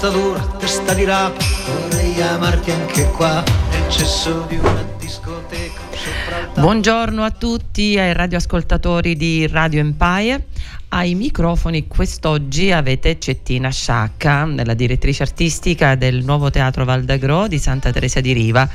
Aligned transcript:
Testa 0.00 0.16
dura, 0.16 0.40
testa 0.58 0.94
di 0.94 1.04
rap, 1.04 1.36
vorrei 1.66 2.22
amarti 2.22 2.70
anche 2.70 3.10
qua, 3.10 3.44
nel 3.70 3.90
cesso 3.90 4.46
di 4.48 4.56
una 4.56 4.82
discoteca. 4.98 5.78
Buongiorno 6.54 7.22
a 7.22 7.30
tutti, 7.30 7.98
ai 7.98 8.14
radioascoltatori 8.14 9.14
di 9.14 9.46
Radio 9.46 9.80
Empire. 9.80 10.46
Ai 10.88 11.14
microfoni 11.14 11.86
quest'oggi 11.86 12.72
avete 12.72 13.18
Cettina 13.18 13.68
Sciacca, 13.68 14.46
la 14.64 14.72
direttrice 14.72 15.22
artistica 15.22 15.96
del 15.96 16.24
nuovo 16.24 16.48
teatro 16.48 16.86
Valdagro 16.86 17.46
di 17.46 17.58
Santa 17.58 17.92
Teresa 17.92 18.22
di 18.22 18.32
Riva 18.32 18.66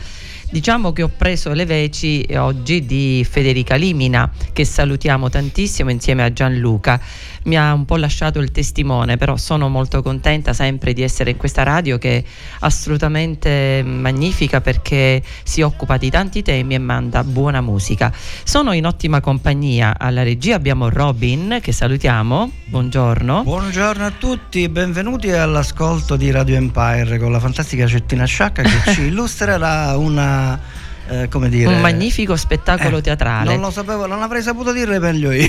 Diciamo 0.47 0.93
che 0.93 1.01
ho 1.01 1.09
preso 1.09 1.51
le 1.53 1.65
veci 1.65 2.25
oggi 2.37 2.85
di 2.85 3.25
Federica 3.29 3.75
Limina, 3.75 4.31
che 4.53 4.63
salutiamo 4.63 5.27
tantissimo 5.27 5.89
insieme 5.89 6.23
a 6.23 6.31
Gianluca. 6.31 7.01
Mi 7.45 7.57
ha 7.57 7.73
un 7.73 7.83
po' 7.85 7.97
lasciato 7.97 8.39
il 8.39 8.51
testimone, 8.51 9.17
però 9.17 9.37
sono 9.37 9.69
molto 9.69 10.01
contenta 10.01 10.53
sempre 10.53 10.93
di 10.93 11.01
essere 11.01 11.31
in 11.31 11.37
questa 11.37 11.63
radio 11.63 11.97
che 11.97 12.17
è 12.17 12.23
assolutamente 12.59 13.83
magnifica 13.85 14.61
perché 14.61 15.21
si 15.43 15.61
occupa 15.61 15.97
di 15.97 16.09
tanti 16.09 16.41
temi 16.41 16.75
e 16.75 16.79
manda 16.79 17.23
buona 17.23 17.59
musica. 17.61 18.13
Sono 18.43 18.71
in 18.71 18.85
ottima 18.85 19.19
compagnia. 19.21 19.95
Alla 19.97 20.23
regia 20.23 20.55
abbiamo 20.55 20.89
Robin, 20.89 21.57
che 21.61 21.71
salutiamo. 21.71 22.51
Buongiorno. 22.65 23.43
Buongiorno 23.43 24.05
a 24.05 24.11
tutti, 24.11 24.69
benvenuti 24.69 25.31
all'ascolto 25.31 26.15
di 26.15 26.31
Radio 26.31 26.55
Empire 26.55 27.17
con 27.17 27.31
la 27.31 27.39
fantastica 27.39 27.87
Cettina 27.87 28.25
Sciacca 28.25 28.61
che 28.61 28.93
ci 28.93 29.01
illustrerà 29.09 29.97
una 29.97 30.34
eta 30.35 30.59
eh, 31.07 31.27
come 31.29 31.49
dire, 31.49 31.73
un 31.73 31.81
magnifico 31.81 32.35
spettacolo 32.35 32.97
eh, 32.97 33.01
teatrale. 33.01 33.51
Non 33.51 33.61
lo 33.61 33.71
sapevo, 33.71 34.05
non 34.05 34.21
avrei 34.21 34.41
saputo 34.41 34.71
dire 34.71 34.99
meglio 34.99 35.31
io. 35.31 35.47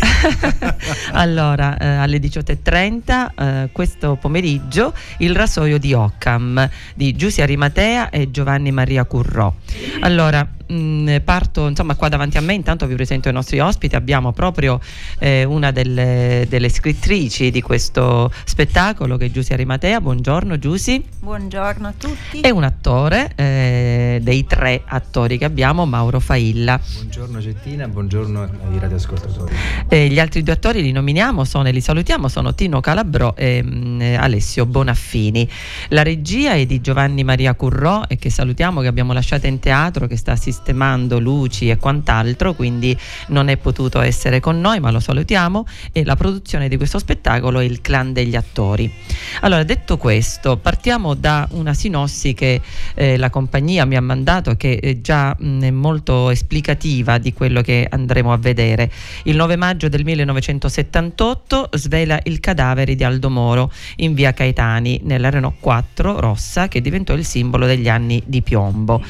allora, 1.12 1.76
eh, 1.78 1.86
alle 1.86 2.18
18.30 2.18 3.28
eh, 3.36 3.68
questo 3.72 4.16
pomeriggio 4.16 4.92
il 5.18 5.34
rasoio 5.34 5.78
di 5.78 5.92
Occam 5.92 6.68
di 6.94 7.14
Giussi 7.14 7.42
Arimatea 7.42 8.10
e 8.10 8.30
Giovanni 8.30 8.70
Maria 8.72 9.04
Currò. 9.04 9.52
Allora, 10.00 10.46
mh, 10.66 10.74
mm, 10.74 11.16
parto 11.24 11.68
insomma 11.68 11.94
qua 11.94 12.08
davanti 12.08 12.36
a 12.36 12.40
me 12.40 12.54
intanto 12.54 12.86
vi 12.86 12.94
presento 12.94 13.28
i 13.28 13.32
nostri 13.32 13.58
ospiti 13.60 13.96
abbiamo 13.96 14.32
proprio 14.32 14.80
eh, 15.18 15.44
una 15.44 15.70
delle, 15.70 16.46
delle, 16.48 16.68
scrittrici 16.68 17.50
di 17.50 17.62
questo 17.62 18.30
spettacolo 18.44 19.16
che 19.16 19.26
è 19.26 19.30
Giussi 19.30 19.52
Arimatea 19.52 20.00
buongiorno 20.00 20.58
Giussi 20.58 21.02
buongiorno 21.20 21.86
a 21.86 21.94
tutti 21.96 22.40
e 22.40 22.50
un 22.50 22.64
attore 22.64 23.32
eh, 23.36 24.18
dei 24.22 24.46
tre 24.46 24.82
attori 24.84 25.38
che 25.38 25.44
abbiamo 25.46 25.86
Mauro 25.86 26.20
Failla. 26.20 26.78
Buongiorno 26.94 27.38
Gettina 27.38 27.88
buongiorno 27.88 28.42
ai 28.42 28.78
radioascoltatori. 28.78 29.54
Eh, 29.88 30.08
gli 30.08 30.18
altri 30.18 30.42
due 30.42 30.52
attori 30.52 30.82
li 30.82 30.92
nominiamo 30.92 31.44
sono 31.44 31.68
e 31.68 31.72
li 31.72 31.80
salutiamo 31.80 32.28
sono 32.28 32.54
Tino 32.54 32.80
Calabrò 32.80 33.32
e 33.36 33.62
mh, 33.62 33.68
mm, 33.68 34.00
Alessio 34.18 34.66
Bonaffini. 34.66 35.48
La 35.88 36.02
regia 36.02 36.52
è 36.52 36.66
di 36.66 36.80
Giovanni 36.80 37.24
Maria 37.24 37.54
Currò 37.54 38.02
e 38.08 38.16
che 38.16 38.28
salutiamo 38.28 38.80
che 38.80 38.88
abbiamo 38.88 39.12
lasciato 39.12 39.46
in 39.46 39.60
teatro 39.60 40.06
che 40.06 40.16
sta 40.16 40.36
sistemando 40.36 41.18
luci 41.18 41.70
e 41.70 41.76
quant'altro, 41.78 42.54
quindi 42.54 42.96
non 43.28 43.48
è 43.48 43.56
potuto 43.56 44.00
essere 44.00 44.40
con 44.40 44.60
noi, 44.60 44.80
ma 44.80 44.90
lo 44.90 45.00
salutiamo. 45.00 45.64
E 45.92 46.04
la 46.04 46.16
produzione 46.16 46.68
di 46.68 46.76
questo 46.76 46.98
spettacolo 46.98 47.60
è 47.60 47.64
il 47.64 47.80
clan 47.80 48.12
degli 48.12 48.34
attori. 48.34 48.92
Allora, 49.40 49.62
detto 49.62 49.96
questo, 49.96 50.56
partiamo 50.56 51.14
da 51.14 51.46
una 51.52 51.72
sinossi 51.72 52.34
che 52.34 52.60
eh, 52.94 53.16
la 53.16 53.30
compagnia 53.30 53.84
mi 53.84 53.96
ha 53.96 54.02
mandato 54.02 54.56
che 54.56 54.78
è 54.78 55.00
già 55.00 55.35
mh, 55.38 55.68
molto 55.68 56.30
esplicativa 56.30 57.18
di 57.18 57.32
quello 57.32 57.62
che 57.62 57.86
andremo 57.88 58.32
a 58.32 58.36
vedere. 58.36 58.90
Il 59.24 59.36
9 59.36 59.56
maggio 59.56 59.88
del 59.88 60.04
1978 60.04 61.70
svela 61.72 62.20
il 62.24 62.40
cadavere 62.40 62.94
di 62.94 63.02
Aldo 63.02 63.30
Moro 63.30 63.72
in 63.96 64.14
via 64.14 64.32
Caetani 64.32 65.00
nella 65.04 65.30
Renault 65.30 65.56
4 65.60 66.20
rossa 66.20 66.68
che 66.68 66.80
diventò 66.80 67.14
il 67.14 67.24
simbolo 67.24 67.66
degli 67.66 67.88
anni 67.88 68.22
di 68.26 68.42
piombo. 68.42 69.02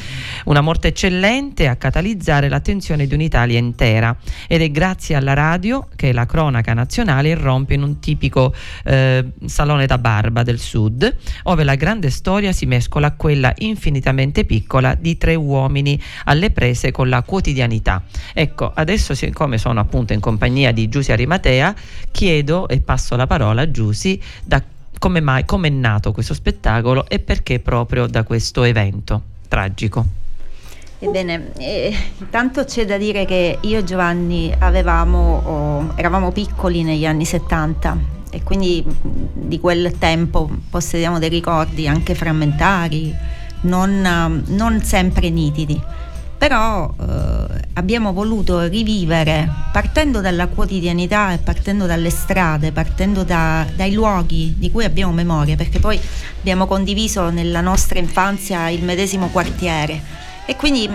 Una 0.44 0.60
morte 0.60 0.88
eccellente 0.88 1.68
a 1.68 1.76
catalizzare 1.76 2.48
l'attenzione 2.48 3.06
di 3.06 3.14
un'Italia 3.14 3.58
intera 3.58 4.16
ed 4.46 4.62
è 4.62 4.70
grazie 4.70 5.16
alla 5.16 5.34
radio 5.34 5.88
che 5.96 6.12
la 6.12 6.26
cronaca 6.26 6.72
nazionale 6.74 7.30
irrompe 7.30 7.74
in 7.74 7.82
un 7.82 7.98
tipico 7.98 8.54
eh, 8.84 9.24
salone 9.44 9.86
da 9.86 9.98
barba 9.98 10.42
del 10.42 10.58
sud, 10.58 11.16
dove 11.42 11.64
la 11.64 11.74
grande 11.74 12.10
storia 12.10 12.52
si 12.52 12.66
mescola 12.66 13.06
a 13.08 13.12
quella 13.12 13.52
infinitamente 13.58 14.44
piccola 14.44 14.94
di 14.94 15.16
tre 15.16 15.34
uomini 15.34 15.98
alle 16.24 16.50
prese 16.50 16.90
con 16.90 17.08
la 17.08 17.22
quotidianità. 17.22 18.02
Ecco, 18.32 18.70
adesso 18.74 19.14
siccome 19.14 19.58
sono 19.58 19.80
appunto 19.80 20.12
in 20.12 20.20
compagnia 20.20 20.72
di 20.72 20.88
Giusy 20.88 21.12
Arimatea, 21.12 21.74
chiedo 22.10 22.68
e 22.68 22.80
passo 22.80 23.16
la 23.16 23.26
parola 23.26 23.62
a 23.62 23.70
Giusy 23.70 24.20
da 24.44 24.62
come 24.98 25.20
mai, 25.20 25.44
come 25.44 25.68
è 25.68 25.70
nato 25.70 26.12
questo 26.12 26.34
spettacolo 26.34 27.06
e 27.08 27.18
perché 27.18 27.60
proprio 27.60 28.06
da 28.06 28.22
questo 28.22 28.62
evento 28.64 29.22
tragico. 29.48 30.24
Ebbene, 30.98 31.52
eh, 31.58 31.94
intanto 32.18 32.64
c'è 32.64 32.86
da 32.86 32.96
dire 32.96 33.26
che 33.26 33.58
io 33.60 33.78
e 33.78 33.84
Giovanni 33.84 34.52
avevamo, 34.58 35.42
oh, 35.44 35.92
eravamo 35.94 36.32
piccoli 36.32 36.82
negli 36.82 37.04
anni 37.04 37.26
70 37.26 38.14
e 38.30 38.42
quindi 38.42 38.84
di 39.02 39.60
quel 39.60 39.98
tempo 39.98 40.50
possediamo 40.70 41.18
dei 41.18 41.28
ricordi 41.28 41.86
anche 41.86 42.14
frammentari, 42.14 43.14
non, 43.62 44.42
non 44.46 44.82
sempre 44.82 45.28
nitidi. 45.28 45.80
Però 46.38 46.94
eh, 47.00 47.64
abbiamo 47.74 48.12
voluto 48.12 48.66
rivivere, 48.66 49.48
partendo 49.72 50.20
dalla 50.20 50.46
quotidianità 50.48 51.32
e 51.32 51.38
partendo 51.38 51.86
dalle 51.86 52.10
strade, 52.10 52.72
partendo 52.72 53.24
da, 53.24 53.66
dai 53.74 53.92
luoghi 53.92 54.54
di 54.56 54.70
cui 54.70 54.84
abbiamo 54.84 55.12
memoria, 55.12 55.56
perché 55.56 55.78
poi 55.78 56.00
abbiamo 56.38 56.66
condiviso 56.66 57.30
nella 57.30 57.60
nostra 57.60 57.98
infanzia 57.98 58.68
il 58.68 58.82
medesimo 58.82 59.28
quartiere 59.28 60.00
e 60.46 60.56
quindi 60.56 60.88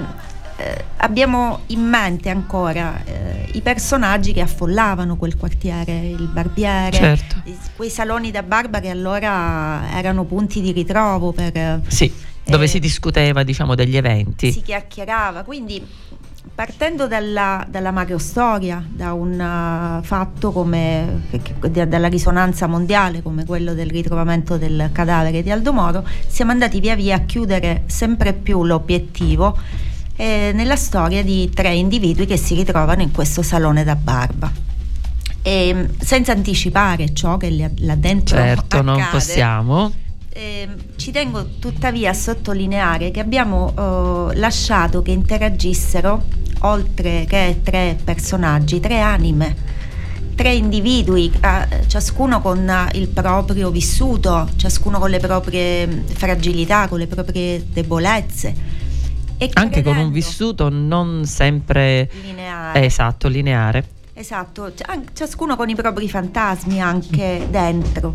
eh, 0.58 0.86
abbiamo 0.98 1.62
in 1.68 1.82
mente 1.82 2.30
ancora 2.30 3.04
eh, 3.04 3.50
i 3.54 3.62
personaggi 3.62 4.32
che 4.32 4.42
affollavano 4.42 5.18
quel 5.18 5.36
quartiere, 5.36 6.00
il 6.00 6.30
barbiere, 6.32 6.92
certo. 6.92 7.42
quei 7.76 7.90
saloni 7.90 8.32
da 8.32 8.44
barba 8.44 8.80
che 8.80 8.90
allora 8.90 9.90
erano 9.94 10.24
punti 10.24 10.62
di 10.62 10.72
ritrovo 10.72 11.32
per... 11.32 11.82
Sì, 11.88 12.12
dove 12.46 12.66
eh, 12.66 12.68
si 12.68 12.80
discuteva 12.80 13.44
diciamo 13.44 13.76
degli 13.76 13.98
eventi. 13.98 14.52
Si 14.52 14.62
chiacchierava, 14.62 15.44
quindi 15.44 15.82
partendo 16.54 17.08
dalla, 17.08 17.66
dalla 17.70 17.92
macrostoria, 17.92 18.84
da 18.88 19.14
un 19.14 19.34
uh, 19.34 20.04
fatto 20.04 20.52
come 20.52 21.24
che, 21.30 21.88
dalla 21.88 22.08
risonanza 22.08 22.68
mondiale 22.68 23.22
come 23.22 23.46
quello 23.46 23.74
del 23.74 23.90
ritrovamento 23.90 24.58
del 24.58 24.90
cadavere 24.92 25.44
di 25.44 25.52
Aldo 25.52 25.74
Moro, 25.74 26.06
siamo 26.28 26.52
andati 26.52 26.80
via 26.80 26.96
via 26.96 27.16
a 27.16 27.20
chiudere 27.20 27.84
sempre 27.88 28.34
più 28.34 28.64
l'obiettivo 28.64 29.58
eh, 30.16 30.52
nella 30.54 30.76
storia 30.76 31.24
di 31.24 31.50
tre 31.50 31.74
individui 31.74 32.26
che 32.26 32.38
si 32.38 32.56
ritrovano 32.56 33.02
in 33.02 33.12
questo 33.12 33.42
salone 33.42 33.84
da 33.84 33.96
barba. 33.96 34.52
E, 35.44 35.90
senza 35.98 36.34
anticipare 36.34 37.14
ciò 37.14 37.38
che 37.38 37.72
là 37.78 37.96
dentro 37.96 38.38
certo, 38.38 38.78
accade, 38.78 38.84
non 38.84 39.08
possiamo 39.10 39.92
eh, 40.34 40.68
ci 40.96 41.12
tengo 41.12 41.46
tuttavia 41.60 42.12
a 42.12 42.14
sottolineare 42.14 43.12
che 43.12 43.20
abbiamo 43.20 44.30
eh, 44.32 44.38
lasciato 44.38 45.02
che 45.02 45.12
interagissero, 45.12 46.24
oltre 46.62 47.26
che 47.28 47.60
tre 47.64 47.98
personaggi, 48.02 48.80
tre 48.80 49.02
anime, 49.02 49.56
tre 50.36 50.54
individui, 50.54 51.32
eh, 51.42 51.88
ciascuno 51.88 52.42
con 52.42 52.72
il 52.94 53.10
proprio 53.10 53.72
vissuto, 53.72 54.48
ciascuno 54.56 55.00
con 55.00 55.10
le 55.10 55.20
proprie 55.20 56.04
fragilità, 56.14 56.88
con 56.88 57.00
le 57.00 57.08
proprie 57.08 57.66
debolezze. 57.70 58.80
E 59.38 59.50
Anche 59.54 59.82
con 59.82 59.98
un 59.98 60.12
vissuto 60.12 60.70
non 60.70 61.26
sempre 61.26 62.10
lineare. 62.24 62.86
esatto, 62.86 63.28
lineare. 63.28 63.86
Esatto, 64.14 64.72
ciascuno 65.14 65.56
con 65.56 65.68
i 65.68 65.76
propri 65.76 66.08
fantasmi 66.08 66.80
anche 66.80 67.48
dentro 67.50 68.14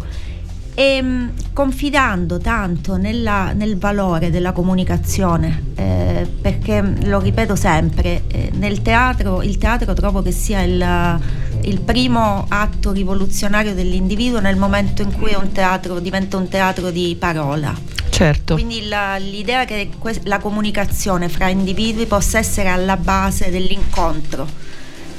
e 0.76 0.82
ehm, 0.82 1.32
confidando 1.55 2.37
tanto 2.37 2.96
nella, 2.96 3.52
nel 3.52 3.78
valore 3.78 4.31
della 4.31 4.52
comunicazione, 4.52 5.73
eh, 5.75 6.31
perché 6.40 6.82
lo 7.05 7.19
ripeto 7.19 7.56
sempre, 7.56 8.25
eh, 8.28 8.50
nel 8.52 8.82
teatro, 8.82 9.40
il 9.40 9.56
teatro 9.56 9.94
trovo 9.94 10.20
che 10.20 10.32
sia 10.32 10.61
il, 10.61 11.20
il 11.62 11.81
primo 11.81 12.44
atto 12.49 12.93
rivoluzionario 12.93 13.73
dell'individuo 13.73 14.38
nel 14.38 14.56
momento 14.56 15.00
in 15.00 15.12
cui 15.12 15.34
un 15.34 15.50
teatro 15.50 15.99
diventa 15.99 16.37
un 16.37 16.49
teatro 16.49 16.90
di 16.90 17.17
parola. 17.19 17.75
Certo. 18.11 18.55
Quindi 18.55 18.87
la, 18.87 19.17
l'idea 19.17 19.64
che 19.64 19.90
que- 19.99 20.20
la 20.25 20.38
comunicazione 20.38 21.31
fra 21.31 21.49
individui 21.49 22.05
possa 22.05 22.38
essere 22.38 22.69
alla 22.69 22.99
base 22.99 23.50
dell'incontro. 23.50 24.65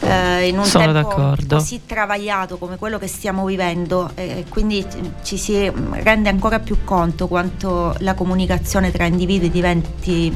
Eh, 0.07 0.47
in 0.47 0.57
un 0.57 0.65
Sono 0.65 0.91
tempo 0.91 0.99
d'accordo. 0.99 1.55
così 1.57 1.81
travagliato 1.85 2.57
come 2.57 2.77
quello 2.77 2.97
che 2.97 3.07
stiamo 3.07 3.45
vivendo 3.45 4.11
e 4.15 4.45
quindi 4.49 4.85
ci 5.23 5.37
si 5.37 5.71
rende 5.91 6.29
ancora 6.29 6.59
più 6.59 6.77
conto 6.83 7.27
quanto 7.27 7.95
la 7.99 8.13
comunicazione 8.13 8.91
tra 8.91 9.05
individui 9.05 9.49
diventi 9.49 10.33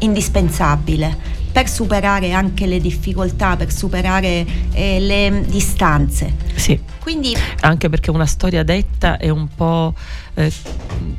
indispensabile 0.00 1.37
per 1.50 1.68
superare 1.68 2.32
anche 2.32 2.66
le 2.66 2.80
difficoltà, 2.80 3.56
per 3.56 3.72
superare 3.72 4.46
eh, 4.72 5.00
le 5.00 5.44
distanze. 5.46 6.34
Sì. 6.54 6.78
Quindi 7.00 7.34
Anche 7.60 7.88
perché 7.88 8.10
una 8.10 8.26
storia 8.26 8.62
detta 8.62 9.16
è 9.16 9.30
un 9.30 9.48
po'. 9.54 9.94
eh, 10.34 10.52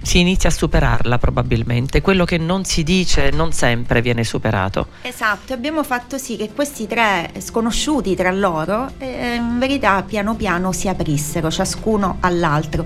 si 0.01 0.19
inizia 0.19 0.49
a 0.49 0.51
superarla 0.51 1.17
probabilmente. 1.17 2.01
Quello 2.01 2.25
che 2.25 2.37
non 2.37 2.63
si 2.63 2.83
dice 2.83 3.31
non 3.31 3.51
sempre 3.51 4.01
viene 4.01 4.23
superato. 4.23 4.87
Esatto, 5.01 5.53
abbiamo 5.53 5.83
fatto 5.83 6.17
sì 6.17 6.37
che 6.37 6.51
questi 6.53 6.85
tre 6.87 7.31
sconosciuti 7.39 8.15
tra 8.15 8.31
loro 8.31 8.91
eh, 8.99 9.35
in 9.35 9.57
verità 9.59 10.03
piano 10.03 10.35
piano 10.35 10.71
si 10.71 10.87
aprissero, 10.87 11.49
ciascuno 11.49 12.17
all'altro. 12.19 12.85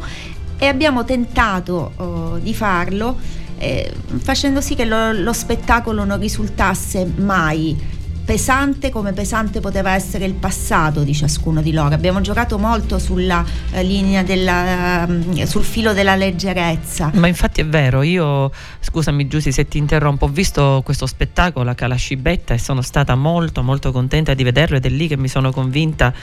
E 0.58 0.66
abbiamo 0.68 1.04
tentato 1.04 1.92
oh, 1.98 2.38
di 2.38 2.54
farlo 2.54 3.18
eh, 3.64 3.94
facendo 4.20 4.62
sì 4.62 4.76
che 4.76 4.86
lo, 4.86 5.12
lo 5.14 5.34
spettacolo 5.34 6.04
non 6.04 6.20
risultasse 6.20 7.06
mai 7.16 8.02
pesante 8.24 8.90
come 8.90 9.12
pesante 9.12 9.60
poteva 9.60 9.94
essere 9.94 10.26
il 10.26 10.34
passato 10.34 11.04
di 11.04 11.14
ciascuno 11.14 11.62
di 11.62 11.74
loro. 11.74 11.94
Abbiamo 11.94 12.22
giocato 12.22 12.58
molto 12.58 12.98
sulla 12.98 13.44
eh, 13.72 13.84
linea 13.84 14.24
della, 14.24 15.06
mm, 15.08 15.44
sul 15.44 15.64
filo 15.64 15.94
della 15.94 16.16
leggerezza. 16.16 17.12
Ma 17.16 17.28
infatti 17.28 17.62
è 17.62 17.66
vero, 17.66 18.02
io, 18.02 18.52
scusami 18.80 19.28
Giussi 19.28 19.52
se 19.52 19.68
ti 19.68 19.78
interrompo, 19.78 20.26
ho 20.26 20.30
visto 20.30 20.82
questo 20.86 21.06
spettacolo 21.06 21.70
a 21.70 21.74
Calascibetta 21.74 22.54
e 22.54 22.60
sono 22.60 22.82
stata 22.82 23.16
molto 23.16 23.62
molto 23.62 23.92
contenta 23.92 24.34
di 24.34 24.44
vederlo 24.44 24.78
ed 24.78 24.86
è 24.86 24.90
lì 24.90 25.08
che 25.08 25.18
mi 25.18 25.28
sono 25.28 25.52
convinta 25.52 26.14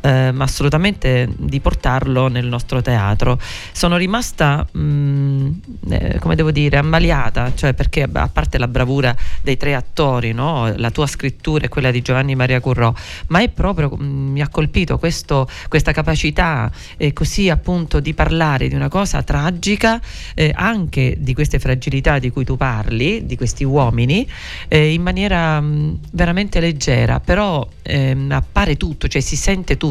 ehm, 0.00 0.40
assolutamente 0.40 1.28
di 1.36 1.60
portarlo 1.60 2.28
nel 2.28 2.46
nostro 2.46 2.82
teatro. 2.82 3.38
Sono 3.72 3.96
rimasta, 3.96 4.66
mh, 4.70 5.50
eh, 5.90 6.18
come 6.18 6.34
devo 6.34 6.50
dire, 6.50 6.78
ammaliata, 6.78 7.52
cioè 7.54 7.74
perché 7.74 8.08
a 8.10 8.28
parte 8.28 8.58
la 8.58 8.68
bravura 8.68 9.14
dei 9.42 9.56
tre 9.56 9.74
attori, 9.74 10.32
no? 10.32 10.72
la 10.76 10.90
tua 10.90 11.06
scrittura 11.06 11.64
e 11.64 11.68
quella 11.68 11.90
di 11.90 12.02
Giovanni 12.02 12.34
Maria 12.34 12.60
Currò, 12.60 12.92
ma 13.28 13.40
è 13.40 13.48
proprio, 13.48 13.90
mh, 13.90 14.04
mi 14.04 14.40
ha 14.40 14.48
colpito 14.48 14.98
questo, 14.98 15.48
questa 15.68 15.92
capacità 15.92 16.70
eh, 16.96 17.12
così 17.12 17.48
appunto 17.48 18.00
di 18.00 18.14
parlare 18.14 18.68
di 18.68 18.74
una 18.74 18.88
cosa 18.88 19.22
tragica, 19.22 20.00
eh, 20.34 20.52
anche 20.54 21.16
di 21.18 21.34
queste 21.34 21.58
fragilità 21.58 22.18
di 22.18 22.30
cui 22.30 22.44
tu 22.44 22.56
parli, 22.56 23.26
di 23.26 23.36
questi 23.36 23.64
uomini, 23.64 24.28
eh, 24.68 24.92
in 24.92 25.02
maniera 25.02 25.60
mh, 25.60 25.98
veramente 26.12 26.60
leggera, 26.60 27.20
però 27.20 27.66
ehm, 27.82 28.30
appare 28.30 28.76
tutto, 28.76 29.08
cioè 29.08 29.20
si 29.20 29.36
sente 29.36 29.76
tutto, 29.76 29.89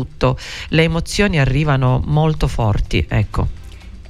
le 0.70 0.84
emozioni 0.84 1.40
arrivano 1.40 2.02
molto 2.06 2.48
forti, 2.48 3.06
ecco. 3.08 3.48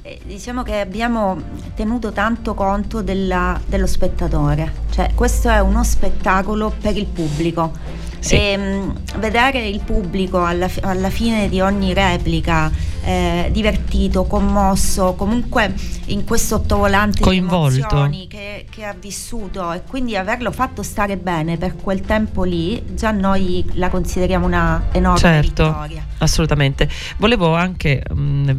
Eh, 0.02 0.18
Diciamo 0.24 0.62
che 0.62 0.80
abbiamo 0.80 1.40
tenuto 1.74 2.12
tanto 2.12 2.54
conto 2.54 3.02
della- 3.02 3.60
dello 3.66 3.86
spettatore, 3.86 4.72
cioè 4.90 5.10
questo 5.14 5.48
è 5.48 5.60
uno 5.60 5.84
spettacolo 5.84 6.72
per 6.80 6.96
il 6.96 7.06
pubblico. 7.06 7.72
Sì. 8.20 8.36
E, 8.36 8.56
mh, 8.56 9.18
vedere 9.18 9.66
il 9.66 9.80
pubblico 9.80 10.44
alla, 10.44 10.68
alla 10.82 11.10
fine 11.10 11.48
di 11.48 11.60
ogni 11.60 11.92
replica 11.92 12.70
eh, 13.02 13.48
divertito, 13.50 14.24
commosso, 14.24 15.14
comunque 15.14 15.74
in 16.06 16.24
questo 16.24 16.56
ottovolante 16.56 17.20
Coinvolto. 17.20 18.06
di 18.08 18.26
che, 18.28 18.66
che 18.70 18.84
ha 18.84 18.94
vissuto 18.98 19.72
e 19.72 19.82
quindi 19.88 20.16
averlo 20.16 20.50
fatto 20.52 20.82
stare 20.82 21.16
bene 21.16 21.56
per 21.56 21.76
quel 21.76 22.02
tempo 22.02 22.44
lì, 22.44 22.82
già 22.94 23.10
noi 23.10 23.64
la 23.74 23.88
consideriamo 23.88 24.46
una 24.46 24.88
enorme 24.92 25.18
Certo. 25.18 25.64
vittoria. 25.64 26.06
Assolutamente. 26.18 26.88
Volevo 27.16 27.54
anche 27.54 28.02
mh, 28.08 28.52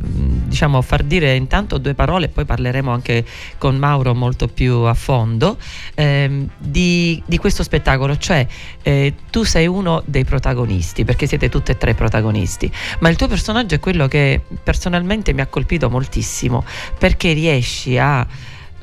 diciamo 0.48 0.82
far 0.82 1.04
dire 1.04 1.36
intanto 1.36 1.78
due 1.78 1.94
parole, 1.94 2.28
poi 2.28 2.46
parleremo 2.46 2.92
anche 2.92 3.24
con 3.58 3.76
Mauro 3.78 4.16
molto 4.16 4.48
più 4.48 4.78
a 4.80 4.94
fondo 4.96 5.58
ehm, 5.94 6.50
di, 6.58 7.22
di 7.26 7.38
questo 7.38 7.62
spettacolo, 7.62 8.18
cioè 8.18 8.46
eh, 8.82 9.14
tu 9.30 9.44
sei 9.52 9.68
uno 9.68 10.02
dei 10.06 10.24
protagonisti, 10.24 11.04
perché 11.04 11.28
siete 11.28 11.50
tutti 11.50 11.72
e 11.72 11.78
tre 11.78 11.94
protagonisti, 11.94 12.72
ma 13.00 13.10
il 13.10 13.18
tuo 13.18 13.28
personaggio 13.28 13.76
è 13.76 13.80
quello 13.82 14.08
che 14.08 14.40
personalmente 14.64 15.34
mi 15.34 15.42
ha 15.42 15.48
colpito 15.48 15.90
moltissimo, 15.90 16.64
perché 16.98 17.34
riesci 17.34 17.98
a 17.98 18.26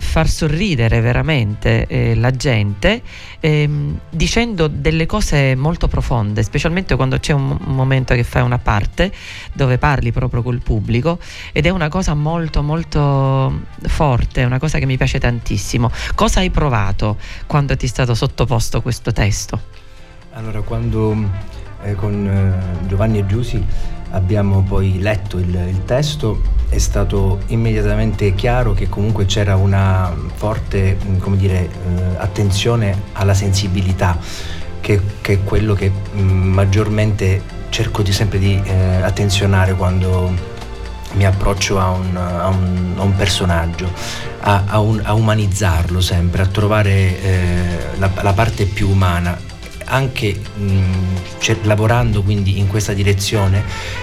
far 0.00 0.28
sorridere 0.28 1.00
veramente 1.00 1.86
eh, 1.86 2.14
la 2.16 2.30
gente 2.32 3.00
ehm, 3.40 3.98
dicendo 4.10 4.68
delle 4.68 5.06
cose 5.06 5.56
molto 5.56 5.88
profonde, 5.88 6.42
specialmente 6.42 6.96
quando 6.96 7.18
c'è 7.18 7.32
un, 7.32 7.56
momento 7.62 8.12
che 8.12 8.22
fai 8.22 8.42
una 8.42 8.58
parte 8.58 9.10
dove 9.54 9.78
parli 9.78 10.12
proprio 10.12 10.42
col 10.42 10.60
pubblico 10.60 11.18
ed 11.50 11.64
è 11.64 11.70
una 11.70 11.88
cosa 11.88 12.12
molto 12.12 12.62
molto 12.62 13.62
forte, 13.86 14.44
una 14.44 14.58
cosa 14.58 14.78
che 14.78 14.84
mi 14.84 14.98
piace 14.98 15.18
tantissimo. 15.18 15.90
Cosa 16.14 16.40
hai 16.40 16.50
provato 16.50 17.16
quando 17.46 17.74
ti 17.74 17.86
è 17.86 17.88
stato 17.88 18.14
sottoposto 18.14 18.82
questo 18.82 19.12
testo? 19.12 19.77
Allora, 20.38 20.60
quando 20.60 21.16
eh, 21.82 21.96
con 21.96 22.24
eh, 22.24 22.86
Giovanni 22.86 23.18
e 23.18 23.26
Giusi 23.26 23.60
abbiamo 24.12 24.62
poi 24.62 25.00
letto 25.00 25.36
il, 25.38 25.48
il 25.48 25.84
testo, 25.84 26.40
è 26.68 26.78
stato 26.78 27.40
immediatamente 27.48 28.32
chiaro 28.36 28.72
che 28.72 28.88
comunque 28.88 29.24
c'era 29.24 29.56
una 29.56 30.14
forte, 30.34 30.96
come 31.18 31.36
dire, 31.36 31.68
eh, 31.68 31.70
attenzione 32.18 33.02
alla 33.14 33.34
sensibilità, 33.34 34.16
che, 34.80 35.00
che 35.20 35.32
è 35.32 35.42
quello 35.42 35.74
che 35.74 35.90
mh, 35.90 36.20
maggiormente 36.20 37.42
cerco 37.70 38.02
di 38.02 38.12
sempre 38.12 38.38
di 38.38 38.62
eh, 38.64 39.02
attenzionare 39.02 39.74
quando 39.74 40.32
mi 41.14 41.26
approccio 41.26 41.80
a 41.80 41.90
un, 41.90 42.16
a 42.16 42.46
un- 42.46 42.94
a 42.96 43.02
un 43.02 43.16
personaggio, 43.16 43.90
a, 44.42 44.62
a 44.68 44.78
un- 44.78 45.00
a 45.02 45.14
umanizzarlo 45.14 46.00
sempre, 46.00 46.42
a 46.42 46.46
trovare 46.46 47.20
eh, 47.22 47.78
la, 47.96 48.08
la 48.22 48.32
parte 48.32 48.66
più 48.66 48.88
umana 48.88 49.47
anche 49.88 50.34
mh, 50.56 50.80
cer- 51.38 51.64
lavorando 51.64 52.22
quindi 52.22 52.58
in 52.58 52.68
questa 52.68 52.92
direzione 52.92 53.62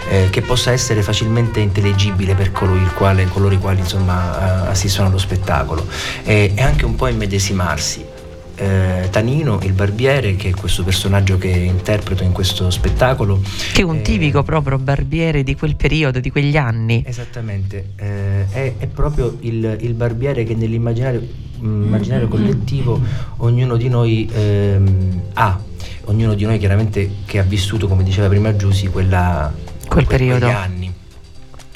eh, 0.10 0.27
che 0.30 0.42
possa 0.42 0.72
essere 0.72 1.01
facilmente 1.01 1.60
intellegibile 1.60 2.36
per 2.36 2.51
quale- 2.51 3.25
coloro 3.25 3.54
i 3.54 3.60
quali 3.60 3.80
insomma 3.80 4.65
eh, 4.65 4.70
assistono 4.70 5.08
allo 5.08 5.18
spettacolo 5.18 5.86
e, 6.24 6.51
e 6.56 6.62
anche 6.62 6.86
un 6.86 6.96
po' 6.96 7.08
immedesimarsi. 7.08 8.13
Eh, 8.58 9.10
Tanino, 9.12 9.60
il 9.63 9.74
barbiere, 9.74 10.38
che 10.38 10.48
è 10.48 10.51
questo 10.54 10.82
personaggio 10.86 11.38
che 11.38 11.50
interpreto 11.50 12.24
in 12.24 12.32
questo 12.32 12.70
spettacolo, 12.70 13.42
Che 13.74 13.82
è 13.82 13.84
un 13.84 13.98
eh, 13.98 14.01
tipico 14.01 14.44
proprio 14.44 14.77
barbiere 14.77 15.44
di 15.44 15.56
quel 15.56 15.75
periodo, 15.75 16.22
di 16.22 16.32
quegli 16.32 16.56
anni. 16.56 17.04
Esattamente, 17.06 17.89
eh, 17.98 18.46
è, 18.50 18.74
è 18.77 18.88
proprio 18.88 19.36
il, 19.42 19.77
il 19.82 19.94
barbiere 19.94 20.46
che 20.46 20.56
nell'immaginario 20.56 21.20
mm, 21.20 21.54
immaginario 21.65 22.27
collettivo 22.27 23.00
ognuno 23.38 23.75
di 23.77 23.89
noi 23.89 24.29
ehm, 24.31 25.22
ha, 25.34 25.60
ognuno 26.05 26.34
di 26.34 26.45
noi 26.45 26.57
chiaramente 26.60 27.10
che 27.25 27.39
ha 27.39 27.43
vissuto, 27.43 27.88
come 27.88 28.03
diceva 28.03 28.27
prima 28.27 28.55
Giussi, 28.55 28.88
quella, 28.88 29.51
Quel 29.88 30.05
que- 30.05 30.17
periodo. 30.17 30.48
anni. 30.48 30.93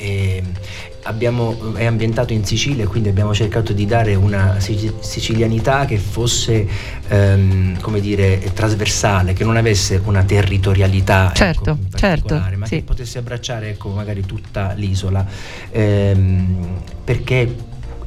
E 0.02 0.42
abbiamo- 1.04 1.74
è 1.74 1.84
ambientato 1.86 2.32
in 2.32 2.46
Sicilia, 2.46 2.88
quindi 2.88 3.10
abbiamo 3.10 3.34
cercato 3.34 3.74
di 3.74 3.86
dare 3.86 4.16
una 4.16 4.60
sici- 4.60 4.94
sicilianità 5.00 5.84
che 5.86 5.98
fosse, 5.98 6.66
ehm, 7.10 7.82
come 7.82 8.00
dire, 8.00 8.40
trasversale, 8.54 9.34
che 9.34 9.44
non 9.44 9.58
avesse 9.58 10.00
una 10.06 10.24
territorialità 10.24 11.28
ecco, 11.32 11.36
Certo, 11.36 11.70
in 11.72 11.78
certo, 11.96 12.00
particolare, 12.28 12.56
ma 12.56 12.66
sì. 12.66 12.76
che 12.78 12.84
potesse 12.84 13.18
abbracciare 13.18 13.70
ecco, 13.72 13.90
magari 13.90 14.26
tutta 14.26 14.72
l'isola, 14.74 15.26
ehm, 15.72 16.68
perché 17.04 17.56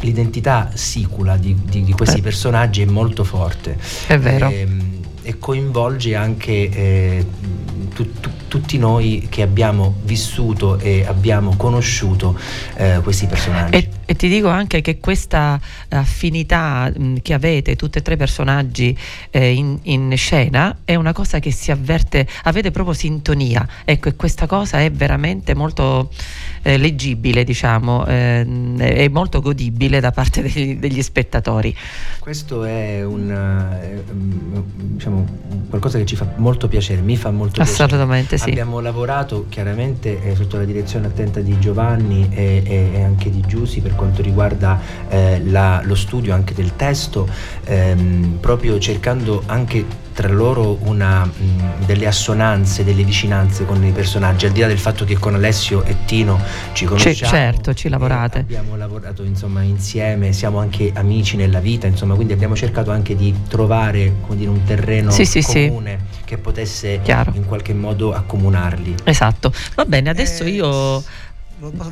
l'identità 0.03 0.71
sicula 0.75 1.37
di, 1.37 1.57
di- 1.65 1.83
di 1.85 1.93
questi 1.93 2.19
Eh. 2.19 2.23
personaggi 2.23 2.83
è 2.83 2.87
molto 2.87 3.25
forte 3.25 3.77
È 4.07 4.19
vero. 4.19 4.49
Ehm, 4.49 4.91
e 5.25 5.39
coinvolge 5.39 6.17
anche 6.17 6.69
eh, 6.69 7.27
tu- 7.93 8.21
tu- 8.21 8.31
tutti 8.49 8.79
noi 8.79 9.27
che 9.31 9.43
abbiamo 9.43 9.97
vissuto 10.03 10.79
e 10.79 11.05
abbiamo 11.07 11.57
conosciuto 11.57 12.39
eh, 12.75 13.01
questi 13.03 13.27
personaggi. 13.27 13.77
E, 13.77 13.89
e 14.05 14.15
ti 14.15 14.29
dico 14.29 14.49
anche 14.49 14.81
che 14.81 14.99
questa 14.99 15.59
affinità 15.89 16.91
mh, 16.95 17.17
che 17.23 17.33
avete, 17.33 17.77
tutti 17.77 17.99
e 17.99 18.03
tre 18.03 18.17
personaggi 18.17 18.97
eh, 19.31 19.53
in, 19.53 19.79
in 19.83 20.15
scena, 20.17 20.79
è 20.85 20.95
una 20.95 21.13
cosa 21.13 21.39
che 21.39 21.51
si 21.51 21.71
avverte, 21.71 22.27
avete 22.45 22.71
proprio 22.71 22.95
sintonia. 22.95 23.67
Ecco, 23.85 24.09
e 24.09 24.17
questa 24.17 24.47
cosa 24.47 24.81
è 24.81 24.91
veramente 24.91 25.55
molto 25.55 26.11
eh, 26.63 26.77
leggibile, 26.79 27.45
diciamo, 27.45 28.07
ehm, 28.07 28.79
è 28.79 29.09
molto 29.09 29.41
godibile 29.41 30.01
da 30.01 30.11
parte 30.11 30.43
degli, 30.47 30.77
degli 30.77 31.03
spettatori. 31.03 31.75
Questo 32.19 32.65
è 32.65 33.05
un, 33.05 33.31
eh, 33.31 34.13
mm, 34.13 34.57
diciamo, 34.95 35.27
qualcosa 35.69 35.99
che 35.99 36.07
ci 36.07 36.17
fa 36.17 36.33
molto 36.37 36.69
piacere, 36.69 37.01
mi 37.01 37.17
fa 37.17 37.31
molto 37.31 37.61
piacere. 37.63 37.82
Assolutamente 37.85 38.39
sì. 38.39 38.51
Abbiamo 38.51 38.81
lavorato 38.81 39.47
chiaramente 39.49 40.23
eh, 40.23 40.35
sotto 40.35 40.57
la 40.57 40.65
direzione 40.65 41.07
attenta 41.07 41.41
di 41.41 41.59
Giovanni 41.59 42.29
e, 42.31 42.63
e, 42.65 42.91
e 42.95 43.03
anche 43.03 43.31
di 43.31 43.43
Giussi 43.47 43.81
per 43.81 43.95
quanto 43.95 44.23
riguarda 44.23 44.81
eh, 45.09 45.43
la, 45.45 45.81
lo 45.85 45.95
studio 45.95 46.35
anche 46.35 46.55
del 46.55 46.77
testo, 46.77 47.29
ehm, 47.65 48.39
proprio 48.41 48.79
cercando 48.79 49.43
anche 49.47 50.02
tra 50.13 50.29
loro 50.29 50.79
una, 50.83 51.25
mh, 51.25 51.85
delle 51.87 52.07
assonanze, 52.07 52.85
delle 52.85 53.03
vicinanze 53.05 53.65
con 53.65 53.85
i 53.85 53.91
personaggi, 53.91 54.47
al 54.47 54.53
di 54.53 54.61
là 54.61 54.67
del 54.67 54.79
fatto 54.79 55.05
che 55.05 55.19
con 55.19 55.35
Alessio 55.35 55.83
e 55.85 55.97
Tino 56.05 56.41
ci 56.73 56.85
conosciamo. 56.85 57.15
C- 57.15 57.25
certo, 57.27 57.75
ci 57.75 57.89
lavorate. 57.89 58.41
Abbiamo 58.41 58.77
lavorato 58.77 59.23
insomma, 59.23 59.63
insieme, 59.63 60.33
siamo 60.33 60.59
anche 60.59 60.91
amici 60.95 61.37
nella 61.37 61.61
vita, 61.61 61.87
insomma, 61.87 62.15
quindi 62.15 62.33
abbiamo 62.33 62.55
cercato 62.55 62.91
anche 62.91 63.17
di 63.17 63.35
trovare 63.49 64.13
dire, 64.31 64.51
un 64.51 64.63
terreno 64.65 65.11
sì, 65.11 65.25
sì, 65.25 65.43
comune 65.43 65.99
sì. 66.11 66.19
che 66.25 66.39
potesse 66.39 67.01
Chiaro. 67.03 67.33
in 67.35 67.45
qualche 67.45 67.75
modo 67.75 68.13
accomunarli. 68.15 68.95
Esatto, 69.05 69.53
va 69.75 69.85
bene, 69.85 70.11
adesso 70.11 70.45
Eh, 70.45 70.51
io... 70.51 71.03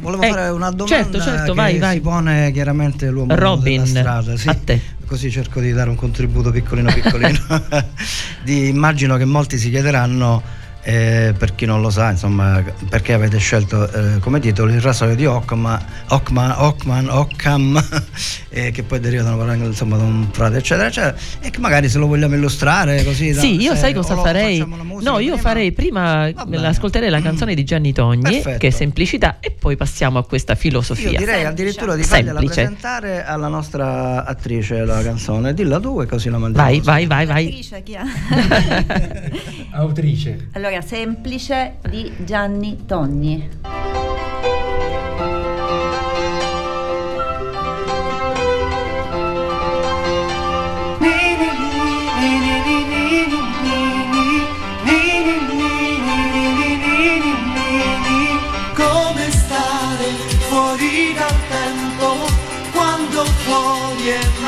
Volevo 0.01 0.21
Eh, 0.25 0.29
fare 0.31 0.49
una 0.49 0.71
domanda 0.71 0.87
certo, 0.87 1.21
certo, 1.21 1.53
che 1.53 1.55
vai, 1.55 1.79
vai. 1.79 1.95
si 1.95 2.01
pone 2.01 2.51
chiaramente 2.51 3.09
l'uomo 3.09 3.33
Robin, 3.37 3.85
della 3.85 4.01
strada. 4.01 4.37
Sì. 4.37 4.49
a 4.49 4.55
te. 4.65 4.81
Così 5.11 5.29
cerco 5.29 5.59
di 5.59 5.73
dare 5.73 5.91
un 5.91 5.97
contributo 5.97 6.53
piccolino 6.53 6.89
piccolino. 6.93 7.37
Di- 8.45 8.69
immagino 8.69 9.17
che 9.17 9.25
molti 9.25 9.59
si 9.59 9.69
chiederanno, 9.69 10.41
eh, 10.83 11.35
per 11.37 11.55
chi 11.55 11.67
non 11.67 11.81
lo 11.81 11.91
sa, 11.91 12.11
insomma, 12.11 12.63
perché 12.89 13.13
avete 13.13 13.39
scelto 13.39 13.91
eh, 13.91 14.19
come 14.21 14.41
titolo 14.41 14.73
il 14.73 14.81
rasoio 14.81 15.15
di 15.15 15.27
Occam, 15.27 15.79
Ockman, 16.09 16.55
Ockman, 16.57 17.09
Occam, 17.09 17.83
eh, 18.49 18.71
che 18.71 18.83
poi 18.83 18.99
deriva 19.01 19.23
da 19.23 19.35
una 19.35 19.45
parola 19.45 19.65
insomma, 19.65 19.97
da 19.97 20.05
un 20.05 20.29
frate, 20.33 20.57
eccetera, 20.59 20.89
eccetera, 20.89 21.15
e 21.41 21.51
che 21.51 21.59
magari 21.61 21.89
se 21.89 21.99
lo 21.99 22.07
vogliamo 22.07 22.35
illustrare 22.35 23.05
così. 23.05 23.33
da- 23.33 23.41
Sì, 23.41 23.61
io 23.61 23.75
se- 23.75 23.81
sai 23.81 23.95
cosa 23.95 24.15
lo 24.15 24.23
farei? 24.23 24.59
facciamo 24.59 24.77
la 24.77 24.83
musica 24.85 25.11
No, 25.11 25.19
io 25.19 25.27
prima? 25.35 25.41
farei 25.43 25.73
prima 25.73 26.23
ascolterei 26.69 27.11
la 27.11 27.21
canzone 27.21 27.55
di 27.55 27.65
Gianni 27.65 27.93
Togni, 27.93 28.23
Perfetto. 28.23 28.59
che 28.59 28.67
è 28.69 28.71
semplicità, 28.71 29.37
e 29.41 29.51
poi 29.51 29.77
passiamo 29.77 30.19
a 30.19 30.25
questa 30.25 30.55
filosofia. 30.55 31.11
Io 31.11 31.19
direi 31.19 31.43
Semplice. 31.43 31.47
addirittura 31.49 31.95
di 31.95 32.03
fargliela 32.03 32.39
Semplice. 32.39 32.55
presentare 32.63 33.25
alla 33.25 33.49
nostra 33.49 34.25
attrice 34.25 34.85
la 34.85 35.03
canzone, 35.03 35.53
dilla 35.55 35.79
tu 35.79 36.01
e 36.01 36.07
così 36.07 36.31
la 36.31 36.39
mandiamo. 36.39 36.67
Vai, 36.69 36.81
vai, 36.81 37.07
vai, 37.07 37.27
vai. 37.27 37.47
Attrice, 37.47 37.83
chi 37.83 37.93
è? 37.93 38.01
Autrice. 39.73 40.49
allora, 40.53 40.70
semplice 40.81 41.79
di 41.89 42.13
Gianni 42.25 42.87
Togni. 42.87 43.59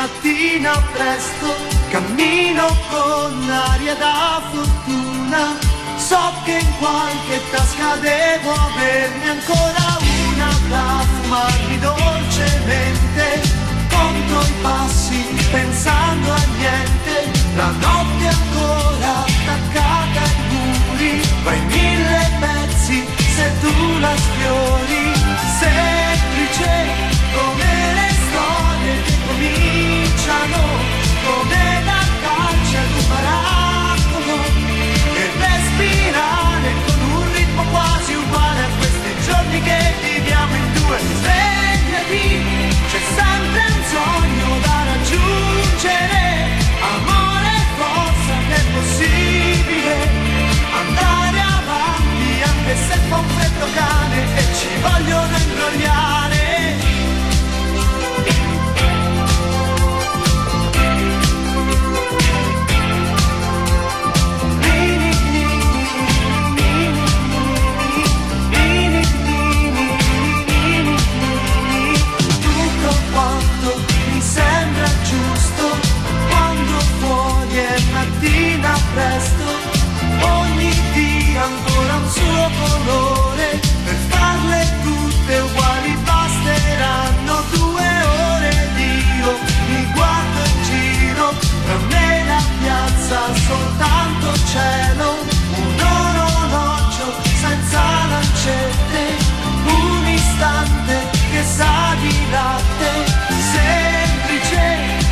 mattina 0.03 0.73
presto 0.91 1.47
cammino 1.89 2.67
con 2.89 3.49
aria 3.49 3.95
da 3.95 4.41
fortuna 4.51 5.72
so 6.03 6.33
che 6.43 6.57
in 6.59 6.77
qualche 6.79 7.39
tasca 7.49 7.95
devo 8.01 8.51
averne 8.51 9.29
ancora 9.29 9.97
una 10.27 10.49
da 10.67 11.05
fumarmi 11.21 11.79
dolcemente 11.79 13.41
conto 13.89 14.45
i 14.45 14.53
passi 14.61 15.23
pensando 15.49 16.33
a 16.33 16.43
niente 16.57 17.31
la 17.55 17.69
notte 17.69 18.27
ancora 18.27 19.23
attaccata 19.23 20.42
soltanto 93.93 94.33
cielo 94.45 95.15
un 95.55 95.79
orologio 95.79 97.13
senza 97.39 97.81
lancette 98.09 99.17
un 99.65 100.07
istante 100.07 101.09
che 101.31 101.43
sa 101.43 101.95
di 102.01 102.29
latte. 102.31 102.89
Semplice 103.53 104.61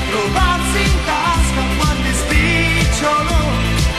trovarsi 0.10 0.82
in 0.82 0.98
tasca 1.06 1.62
è 2.10 2.14
spicciolo 2.14 3.38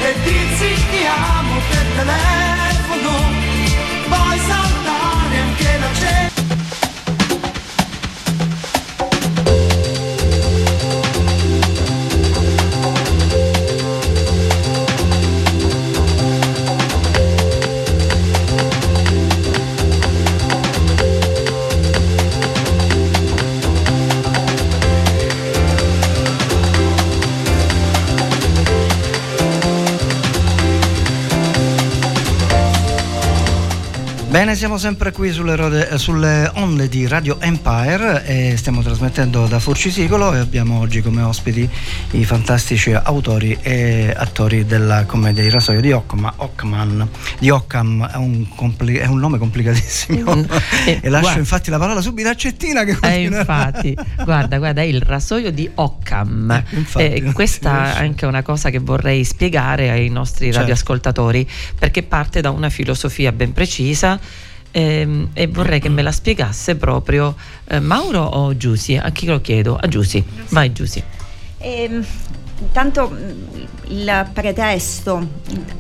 e 0.00 0.14
dirsi 0.24 0.74
ti 0.90 1.06
amo 1.06 1.60
per 1.70 1.86
telefono 1.96 2.31
Bene, 34.42 34.56
siamo 34.56 34.76
sempre 34.76 35.12
qui 35.12 35.30
sulle, 35.30 35.54
rode- 35.54 35.88
eh, 35.88 35.99
sulle 35.99 36.50
onde 36.54 36.88
di 36.88 37.06
Radio 37.06 37.38
Empire 37.40 38.25
e 38.26 38.56
stiamo 38.56 38.82
trasmettendo 38.82 39.46
da 39.46 39.61
Furcisicolo 39.61 40.34
e 40.34 40.38
abbiamo 40.38 40.80
oggi 40.80 41.00
come 41.00 41.22
ospiti 41.22 41.68
i 42.11 42.25
fantastici 42.25 42.92
autori 42.92 43.56
e 43.62 44.12
attori 44.16 44.66
della 44.66 45.04
commedia 45.06 45.44
Il 45.44 45.52
rasoio 45.52 45.80
di 45.80 45.92
Occam. 45.92 46.32
Ockman. 46.38 47.08
Di 47.38 47.50
Occam 47.50 48.04
è 48.11 48.16
un, 48.16 48.49
compli- 48.56 48.96
è 48.96 49.06
un 49.06 49.20
nome 49.20 49.38
complicatissimo 49.38 50.34
Mm. 50.34 50.42
Eh, 50.87 50.99
e 51.02 51.08
lascio 51.08 51.20
guarda. 51.22 51.38
infatti 51.38 51.70
la 51.70 51.78
parola 51.78 52.00
subito 52.00 52.28
a 52.28 52.34
Cettina 52.34 52.82
che 52.82 52.90
Eh, 52.90 52.99
continua. 52.99 53.38
infatti, 53.38 53.96
guarda, 54.25 54.58
guarda, 54.58 54.80
è 54.80 54.84
il 54.87 55.02
rasoio 55.02 55.52
di 55.52 55.70
Occam. 55.76 56.50
Ecco, 56.50 56.75
infatti, 56.75 57.04
Eh, 57.04 57.32
questa 57.32 57.94
è 57.94 58.04
anche 58.04 58.26
una 58.26 58.42
cosa 58.42 58.70
che 58.70 58.80
vorrei 58.80 59.22
spiegare 59.22 59.90
ai 59.90 60.08
nostri 60.08 60.46
Certo. 60.46 60.58
radioascoltatori, 60.58 61.49
perché 61.78 62.02
parte 62.02 62.40
da 62.40 62.50
una 62.50 62.70
filosofia 62.70 63.30
ben 63.30 63.52
precisa. 63.52 64.18
Ehm, 64.72 65.28
e 65.32 65.46
vorrei 65.46 65.78
che 65.80 65.88
me 65.88 66.02
la 66.02 66.10
spiegasse 66.12 66.74
proprio 66.74 67.36
eh, 67.68 67.78
Mauro 67.78 68.22
o 68.22 68.56
Giussi? 68.56 68.96
A 68.96 69.10
chi 69.10 69.26
lo 69.26 69.40
chiedo? 69.40 69.76
A 69.80 69.86
Giussi. 69.86 70.24
Vai 70.48 70.72
Giussi. 70.72 71.02
Ehm, 71.58 72.04
Intanto 72.62 73.08
mh, 73.08 73.92
il 73.92 74.26
pretesto, 74.32 75.28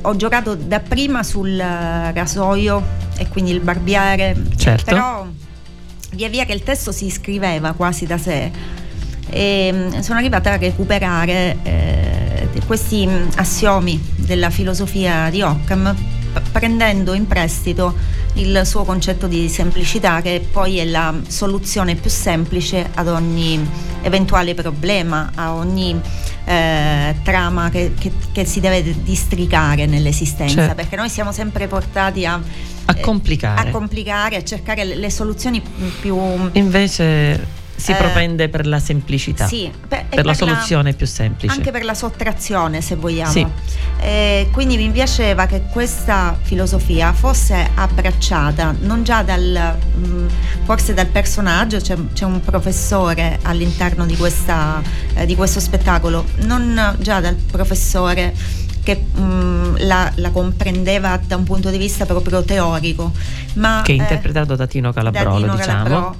ho 0.00 0.16
giocato 0.16 0.56
dapprima 0.56 1.22
sul 1.22 1.58
eh, 1.58 2.12
rasoio 2.12 2.82
e 3.16 3.28
quindi 3.28 3.52
il 3.52 3.60
barbiere, 3.60 4.36
Certo. 4.56 4.84
però 4.86 5.24
via 6.10 6.28
via 6.28 6.44
che 6.44 6.52
il 6.54 6.64
testo 6.64 6.90
si 6.90 7.08
scriveva 7.08 7.72
quasi 7.72 8.04
da 8.04 8.18
sé, 8.18 8.50
e 9.30 9.72
mh, 9.72 10.00
sono 10.00 10.18
arrivata 10.18 10.52
a 10.52 10.56
recuperare 10.56 11.56
eh, 11.62 12.48
questi 12.66 13.06
mh, 13.06 13.28
assiomi 13.36 14.02
della 14.16 14.50
filosofia 14.50 15.30
di 15.30 15.40
Occam 15.40 15.94
p- 16.32 16.40
prendendo 16.50 17.14
in 17.14 17.26
prestito 17.26 17.94
il 18.34 18.62
suo 18.64 18.84
concetto 18.84 19.26
di 19.26 19.48
semplicità 19.48 20.20
che 20.22 20.46
poi 20.50 20.78
è 20.78 20.84
la 20.84 21.14
soluzione 21.26 21.94
più 21.96 22.08
semplice 22.10 22.88
ad 22.94 23.08
ogni 23.08 23.64
eventuale 24.02 24.54
problema, 24.54 25.30
a 25.34 25.54
ogni 25.54 26.00
eh, 26.44 27.14
trama 27.22 27.68
che, 27.70 27.92
che, 27.98 28.10
che, 28.32 28.44
si 28.44 28.60
deve 28.60 29.02
districare 29.02 29.86
nell'esistenza, 29.86 30.54
certo. 30.54 30.74
perché 30.74 30.96
noi 30.96 31.08
siamo 31.08 31.30
sempre 31.32 31.68
portati 31.68 32.24
a, 32.24 32.40
a 32.86 32.94
complicare. 32.96 33.68
a 33.68 33.70
complicare, 33.70 34.36
a 34.36 34.44
cercare 34.44 34.84
le, 34.84 34.96
le 34.96 35.10
soluzioni 35.10 35.62
più... 36.00 36.18
Invece 36.52 37.60
si 37.82 37.90
eh, 37.90 37.96
propende 37.96 38.48
per 38.48 38.64
la 38.64 38.78
semplicità, 38.78 39.48
sì, 39.48 39.68
per, 39.88 40.06
per 40.08 40.24
la 40.24 40.34
soluzione 40.34 40.92
la, 40.92 40.96
più 40.96 41.06
semplice. 41.06 41.52
Anche 41.52 41.72
per 41.72 41.82
la 41.82 41.94
sottrazione, 41.94 42.80
se 42.80 42.94
vogliamo. 42.94 43.32
Sì. 43.32 43.44
Eh, 43.98 44.48
quindi 44.52 44.76
mi 44.76 44.88
piaceva 44.90 45.46
che 45.46 45.62
questa 45.68 46.38
filosofia 46.40 47.12
fosse 47.12 47.70
abbracciata 47.74 48.72
non 48.82 49.02
già 49.02 49.24
dal, 49.24 49.76
mh, 49.94 50.06
mm, 50.06 50.26
forse 50.62 50.94
dal 50.94 51.08
personaggio, 51.08 51.78
c'è, 51.78 51.96
c'è, 52.12 52.24
un 52.24 52.40
professore 52.40 53.40
all'interno 53.42 54.06
di, 54.06 54.16
questa, 54.16 54.80
eh, 55.14 55.26
di 55.26 55.34
questo 55.34 55.58
spettacolo, 55.58 56.24
non 56.42 56.96
già 57.00 57.18
dal 57.18 57.34
professore 57.34 58.32
che 58.84 59.06
mh, 59.12 59.20
mm, 59.20 59.74
la, 59.78 60.12
la, 60.16 60.30
comprendeva 60.30 61.18
da 61.26 61.34
un 61.34 61.42
punto 61.42 61.68
di 61.70 61.78
vista 61.78 62.06
proprio 62.06 62.44
teorico. 62.44 63.10
Ma, 63.54 63.82
che 63.84 63.92
è 63.92 63.96
interpretato 63.96 64.54
da 64.54 64.68
Tino 64.68 64.92
Calabrolo, 64.92 65.30
da 65.30 65.36
Tino 65.36 65.56
diciamo. 65.56 65.82
Calabrò, 65.82 66.14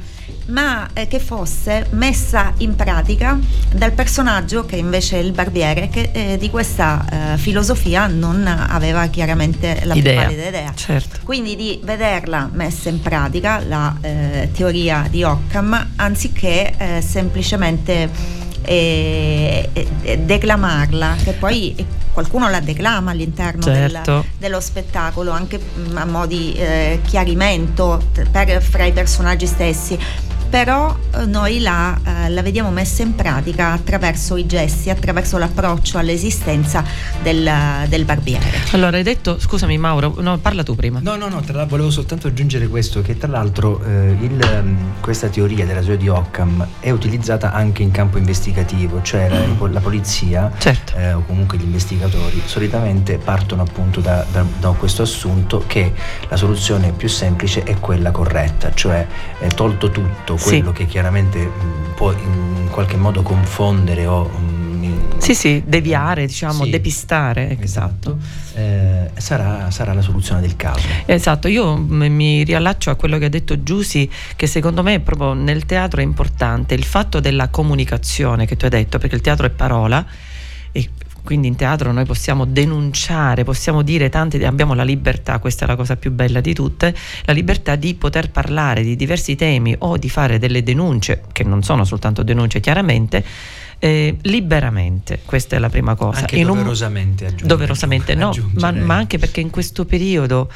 ma 0.47 0.89
eh, 0.93 1.07
che 1.07 1.19
fosse 1.19 1.87
messa 1.91 2.53
in 2.59 2.75
pratica 2.75 3.39
dal 3.75 3.93
personaggio 3.93 4.65
che 4.65 4.77
invece 4.77 5.17
è 5.17 5.23
il 5.23 5.33
barbiere 5.33 5.89
che 5.89 6.11
eh, 6.13 6.39
di 6.39 6.51
questa 6.51 7.35
eh, 7.35 7.39
filosofia 7.39 8.07
non 8.07 8.47
aveva 8.47 9.07
chiaramente 9.07 9.81
la 9.85 9.95
idea. 9.95 10.13
più 10.13 10.23
pallida 10.23 10.49
idea. 10.49 10.73
Certo. 10.75 11.21
Quindi 11.25 11.57
di 11.57 11.81
vederla 11.83 12.49
messa 12.53 12.89
in 12.89 13.01
pratica 13.01 13.63
la 13.65 13.97
eh, 14.01 14.51
teoria 14.53 15.07
di 15.09 15.23
Occam 15.23 15.91
anziché 15.97 16.75
eh, 16.77 17.01
semplicemente 17.01 18.42
e, 18.65 19.69
e 20.03 20.19
declamarla, 20.19 21.17
che 21.23 21.33
poi 21.33 21.75
qualcuno 22.13 22.49
la 22.49 22.61
declama 22.61 23.11
all'interno 23.11 23.63
certo. 23.63 24.13
del, 24.13 24.25
dello 24.39 24.61
spettacolo, 24.61 25.31
anche 25.31 25.61
a 25.95 26.05
mo' 26.05 26.27
di 26.27 26.53
eh, 26.55 27.01
chiarimento 27.07 28.01
per, 28.31 28.63
fra 28.63 28.85
i 28.85 28.93
personaggi 28.93 29.47
stessi 29.47 29.99
però 30.53 30.95
eh, 31.15 31.25
noi 31.25 31.61
la, 31.61 31.99
eh, 32.05 32.29
la, 32.29 32.43
vediamo 32.43 32.71
messa 32.71 33.01
in 33.01 33.15
pratica 33.15 33.73
attraverso 33.73 34.37
i 34.37 34.45
gesti, 34.45 34.91
attraverso 34.91 35.39
l'approccio 35.39 35.97
all'esistenza 35.97 36.85
del, 37.23 37.51
del 37.89 38.05
barbiere. 38.05 38.45
Allora 38.73 38.99
hai 38.99 39.03
detto, 39.03 39.41
scusami 39.41 39.79
Mauro, 39.79 40.15
no, 40.19 40.37
parla 40.37 40.63
tu 40.63 40.75
prima. 40.75 41.01
No, 41.03 41.17
no, 41.17 41.31
no, 41.31 41.41
tra, 41.41 41.65
volevo 41.65 41.91
soltanto 41.91 42.27
aggiungere 42.27 42.69
questo, 42.69 43.01
che 43.01 43.17
tra 43.17 43.29
l'altro 43.29 43.83
eh, 43.83 44.15
il, 44.21 44.63
mm, 44.63 45.01
questa 45.01 45.29
teoria 45.29 45.65
della 45.65 45.81
teoria 45.81 45.97
di 45.97 46.09
Occam 46.09 46.67
è 46.81 46.91
utilizzata 46.91 47.51
anche 47.53 47.83
in 47.83 47.91
campo 47.91 48.19
investigativo, 48.19 49.01
cioè 49.01 49.31
la, 49.31 49.69
la 49.71 49.81
polizia 49.81 50.53
certo. 50.59 50.95
eh, 50.99 51.15
o 51.15 51.25
comunque 51.25 51.57
gli 51.57 51.65
investigatori 51.65 52.43
solitamente 52.45 53.17
partono 53.17 53.63
appunto 53.63 54.01
da, 54.01 54.23
da, 54.31 54.45
da, 54.61 54.69
questo 54.73 55.01
assunto 55.01 55.65
che 55.67 55.95
la 56.29 56.37
soluzione 56.37 56.93
più 56.93 57.09
semplice 57.09 57.63
è 57.63 57.79
quella 57.79 58.11
corretta, 58.11 58.71
cioè 58.75 59.07
eh, 59.39 59.49
tolto 59.49 59.91
tutto 59.91 60.41
quello 60.43 60.69
sì. 60.69 60.73
che 60.73 60.87
chiaramente 60.87 61.39
mm, 61.39 61.93
può 61.95 62.13
in 62.13 62.69
qualche 62.71 62.97
modo 62.97 63.23
confondere 63.23 64.07
o 64.07 64.29
mm, 64.29 64.63
sì, 65.23 65.35
sì, 65.37 65.63
deviare, 65.65 66.27
diciamo, 66.27 66.65
sì, 66.65 66.71
depistare. 66.71 67.51
Ecco. 67.51 67.63
Esatto, 67.63 68.19
eh, 68.55 69.11
sarà, 69.15 69.71
sarà, 69.71 69.93
la 69.93 70.03
soluzione 70.03 70.41
del 70.41 70.57
caso. 70.57 70.85
Esatto, 71.07 71.47
io 71.47 71.77
mi 71.77 72.43
riallaccio 72.43 72.91
a 72.91 72.97
quello 72.97 73.19
che 73.19 73.27
ha 73.27 73.29
detto 73.29 73.63
Giussi, 73.63 74.11
che 74.35 74.49
secondo 74.49 74.83
me 74.83 74.99
proprio 74.99 75.33
nel 75.33 75.65
teatro 75.65 76.01
è 76.01 76.05
importante 76.05 76.75
il 76.75 76.83
fatto 76.83 77.21
della 77.21 77.49
comunicazione 77.51 78.47
che 78.47 78.57
tu 78.57 78.65
hai 78.65 78.71
detto, 78.73 78.99
perché 78.99 79.15
il 79.15 79.21
teatro 79.21 79.47
è 79.47 79.51
parola 79.51 80.05
e 80.73 80.91
quindi 81.25 81.49
in 81.49 81.57
teatro 81.57 81.93
noi 81.93 82.05
possiamo 82.05 82.45
denunciare, 82.45 83.45
possiamo 83.45 83.83
dire 83.83 84.09
tante, 84.09 84.45
abbiamo 84.45 84.75
la 84.75 84.83
libertà, 84.83 85.39
questa 85.39 85.65
è 85.65 85.69
la 85.69 85.77
cosa 85.77 85.97
più 85.97 86.11
bella 86.11 86.41
di 86.41 86.53
tutte, 86.53 86.95
la 87.25 87.33
libertà 87.33 87.77
di 87.77 87.95
poter 87.95 88.31
parlare 88.31 88.83
di 88.83 88.97
diversi 88.97 89.37
temi 89.37 89.75
o 89.79 89.97
di 89.97 90.09
fare 90.09 90.39
delle 90.39 90.63
denunce, 90.63 91.23
che 91.33 91.45
non 91.45 91.63
sono 91.63 91.85
soltanto 91.85 92.23
denunce 92.23 92.61
chiaramente, 92.61 93.25
eh, 93.79 94.17
liberamente, 94.23 95.21
questa 95.25 95.57
è 95.57 95.59
la 95.59 95.69
prima 95.69 95.95
cosa. 95.95 96.21
Anche 96.21 96.37
in 96.37 96.47
doverosamente, 96.47 97.27
un, 97.27 97.37
doverosamente 97.43 98.15
no, 98.15 98.33
ma, 98.55 98.71
ma 98.71 98.95
anche 98.95 99.19
perché 99.19 99.41
in 99.41 99.51
questo 99.51 99.85
periodo 99.85 100.51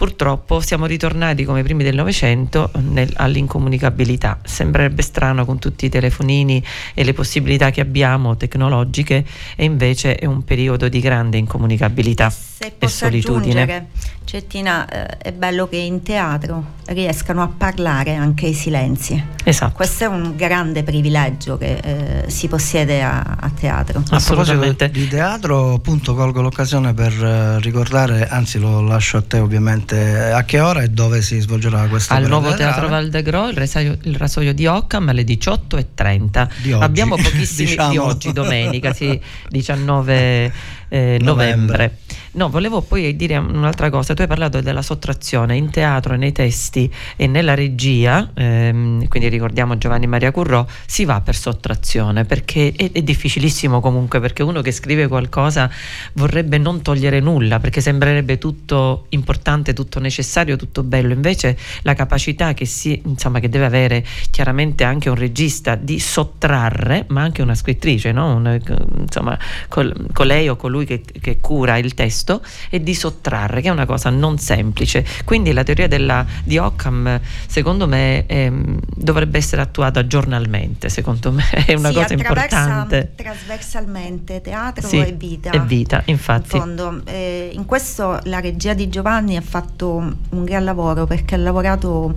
purtroppo 0.00 0.60
siamo 0.60 0.86
ritornati 0.86 1.44
come 1.44 1.62
primi 1.62 1.84
del 1.84 1.94
Novecento 1.94 2.70
all'incomunicabilità. 3.16 4.38
Sembrerebbe 4.42 5.02
strano 5.02 5.44
con 5.44 5.58
tutti 5.58 5.84
i 5.84 5.88
telefonini 5.90 6.64
e 6.94 7.04
le 7.04 7.12
possibilità 7.12 7.70
che 7.70 7.82
abbiamo 7.82 8.34
tecnologiche 8.34 9.22
e 9.54 9.64
invece 9.64 10.14
è 10.14 10.24
un 10.24 10.42
periodo 10.42 10.88
di 10.88 11.00
grande 11.00 11.36
incomunicabilità 11.36 12.30
Se 12.30 12.76
e 12.78 12.88
solitudine. 12.88 13.88
Cettina, 14.30 14.88
eh, 14.88 15.18
è 15.18 15.32
bello 15.32 15.66
che 15.66 15.78
in 15.78 16.02
teatro 16.02 16.78
riescano 16.86 17.42
a 17.42 17.48
parlare 17.48 18.14
anche 18.14 18.46
i 18.46 18.54
silenzi. 18.54 19.20
Esatto. 19.42 19.72
Questo 19.74 20.04
è 20.04 20.06
un 20.06 20.36
grande 20.36 20.84
privilegio 20.84 21.58
che 21.58 21.80
eh, 21.82 22.30
si 22.30 22.46
possiede 22.46 23.02
a, 23.02 23.38
a 23.40 23.50
teatro. 23.50 24.04
Assolutamente. 24.10 24.88
di 24.88 25.08
teatro, 25.08 25.74
appunto, 25.74 26.14
colgo 26.14 26.42
l'occasione 26.42 26.94
per 26.94 27.12
uh, 27.12 27.60
ricordare, 27.60 28.28
anzi 28.28 28.60
lo 28.60 28.80
lascio 28.80 29.16
a 29.16 29.22
te 29.22 29.38
ovviamente, 29.38 29.89
a 29.96 30.42
che 30.44 30.60
ora 30.60 30.82
e 30.82 30.88
dove 30.88 31.22
si 31.22 31.40
svolgerà 31.40 31.86
questa 31.88 32.14
Al 32.14 32.26
nuovo 32.26 32.54
Teatro 32.54 32.88
Valdegro, 32.88 33.48
il 33.48 33.56
rasoio, 33.56 33.96
il 34.02 34.16
rasoio 34.16 34.52
di 34.52 34.66
Occam 34.66 35.08
alle 35.08 35.22
18.30. 35.22 36.48
Di 36.62 36.72
Abbiamo 36.72 37.16
pochissimi 37.16 37.68
diciamo. 37.70 37.90
di 37.90 37.98
oggi, 37.98 38.32
domenica, 38.32 38.92
sì, 38.92 39.20
19 39.48 40.52
eh, 40.88 41.18
novembre. 41.20 41.22
novembre. 41.22 41.98
No, 42.32 42.48
volevo 42.48 42.80
poi 42.80 43.16
dire 43.16 43.36
un'altra 43.38 43.90
cosa. 43.90 44.14
Tu 44.14 44.22
hai 44.22 44.28
parlato 44.28 44.60
della 44.60 44.82
sottrazione 44.82 45.56
in 45.56 45.68
teatro, 45.70 46.14
nei 46.14 46.30
testi 46.30 46.88
e 47.16 47.26
nella 47.26 47.54
regia, 47.54 48.30
ehm, 48.32 49.08
quindi 49.08 49.28
ricordiamo 49.28 49.76
Giovanni 49.76 50.06
Maria 50.06 50.30
Currò, 50.30 50.64
si 50.86 51.04
va 51.04 51.20
per 51.22 51.34
sottrazione 51.34 52.24
perché 52.24 52.72
è, 52.76 52.92
è, 52.92 53.02
difficilissimo 53.02 53.80
comunque 53.80 54.20
perché 54.20 54.44
uno 54.44 54.60
che 54.60 54.70
scrive 54.70 55.08
qualcosa 55.08 55.68
vorrebbe 56.12 56.58
non 56.58 56.82
togliere 56.82 57.18
nulla 57.18 57.58
perché 57.58 57.80
sembrerebbe 57.80 58.38
tutto 58.38 59.06
importante, 59.08 59.72
tutto 59.72 59.98
necessario, 59.98 60.54
tutto 60.54 60.84
bello. 60.84 61.12
Invece 61.12 61.58
la 61.82 61.94
capacità 61.94 62.54
che, 62.54 62.64
si, 62.64 63.02
insomma, 63.06 63.40
che 63.40 63.48
deve 63.48 63.64
avere 63.64 64.04
chiaramente 64.30 64.84
anche 64.84 65.08
un 65.08 65.16
regista 65.16 65.74
di 65.74 65.98
sottrarre, 65.98 67.06
ma 67.08 67.22
anche 67.22 67.42
una 67.42 67.56
scrittrice, 67.56 68.12
no? 68.12 68.36
un, 68.36 68.60
insomma, 69.00 69.36
col, 69.66 70.06
con 70.12 70.26
lei 70.28 70.48
o 70.48 70.54
colui 70.54 70.84
che, 70.84 71.02
che 71.20 71.38
cura 71.40 71.76
il 71.76 71.92
testo 71.94 72.18
testo 72.20 72.42
e 72.68 72.82
di 72.82 72.94
sottrarre, 72.94 73.60
che 73.60 73.68
è 73.68 73.70
una 73.70 73.86
cosa 73.86 74.10
non 74.10 74.38
semplice. 74.38 75.04
Quindi 75.24 75.52
la 75.52 75.62
teoria 75.62 75.88
della, 75.88 76.24
di 76.44 76.58
Occam, 76.58 77.20
secondo 77.46 77.88
me, 77.88 78.26
ehm, 78.26 78.78
dovrebbe 78.94 79.38
essere 79.38 79.62
attuata 79.62 80.06
giornalmente, 80.06 80.88
secondo 80.88 81.32
me 81.32 81.48
è 81.66 81.74
una 81.74 81.88
sì, 81.88 81.94
cosa 81.94 82.12
importante. 82.12 83.12
Trasversalmente, 83.16 84.40
teatro 84.40 84.86
sì, 84.86 84.98
e 84.98 85.12
vita. 85.12 85.50
E 85.50 85.60
vita, 85.60 86.02
infatti. 86.06 86.56
In, 86.56 86.62
fondo, 86.62 87.02
eh, 87.06 87.50
in 87.52 87.64
questo 87.64 88.18
la 88.24 88.40
regia 88.40 88.74
di 88.74 88.88
Giovanni 88.88 89.36
ha 89.36 89.42
fatto 89.42 90.16
un 90.30 90.44
gran 90.44 90.64
lavoro 90.64 91.06
perché 91.06 91.34
ha 91.34 91.38
lavorato 91.38 92.14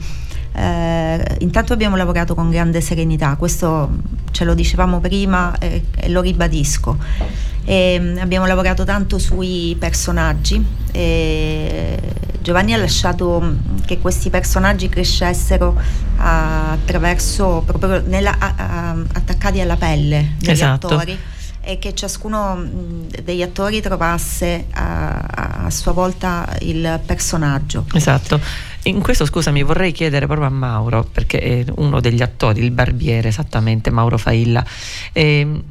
eh, 0.55 1.37
intanto 1.39 1.73
abbiamo 1.73 1.95
lavorato 1.95 2.35
con 2.35 2.51
grande 2.51 2.79
serenità, 2.79 3.35
questo 3.37 3.89
ce 4.29 4.43
lo 4.43 4.53
dicevamo 4.53 4.99
prima 4.99 5.57
eh, 5.57 5.83
e 5.95 6.09
lo 6.09 6.21
ribadisco. 6.21 6.97
E 7.65 7.97
mm, 7.99 8.17
abbiamo 8.17 8.45
lavorato 8.45 8.83
tanto 8.83 9.17
sui 9.17 9.75
personaggi. 9.79 10.81
Giovanni 12.43 12.73
ha 12.73 12.77
lasciato 12.77 13.39
mm, 13.41 13.79
che 13.85 13.99
questi 13.99 14.29
personaggi 14.29 14.89
crescessero 14.89 15.79
attraverso 16.17 17.63
proprio 17.65 18.01
nella, 18.05 18.35
a, 18.37 18.53
a, 18.57 18.95
attaccati 19.13 19.61
alla 19.61 19.77
pelle 19.77 20.33
degli 20.39 20.51
esatto. 20.51 20.87
attori 20.87 21.17
e 21.65 21.79
che 21.79 21.95
ciascuno 21.95 22.55
mm, 22.57 23.05
degli 23.23 23.41
attori 23.41 23.79
trovasse 23.79 24.65
a, 24.71 25.63
a 25.65 25.69
sua 25.69 25.93
volta 25.93 26.53
il 26.59 26.99
personaggio. 27.05 27.85
Esatto. 27.93 28.41
In 28.83 29.01
questo, 29.01 29.25
scusami, 29.25 29.63
vorrei 29.63 29.93
chiedere 29.93 30.25
proprio 30.25 30.47
a 30.47 30.51
Mauro, 30.51 31.07
perché 31.09 31.39
è 31.39 31.65
uno 31.77 32.01
degli 32.01 32.21
attori, 32.21 32.61
il 32.61 32.71
barbiere, 32.71 33.29
esattamente, 33.29 33.89
Mauro 33.89 34.17
Failla. 34.17 34.65
Eh, 35.13 35.61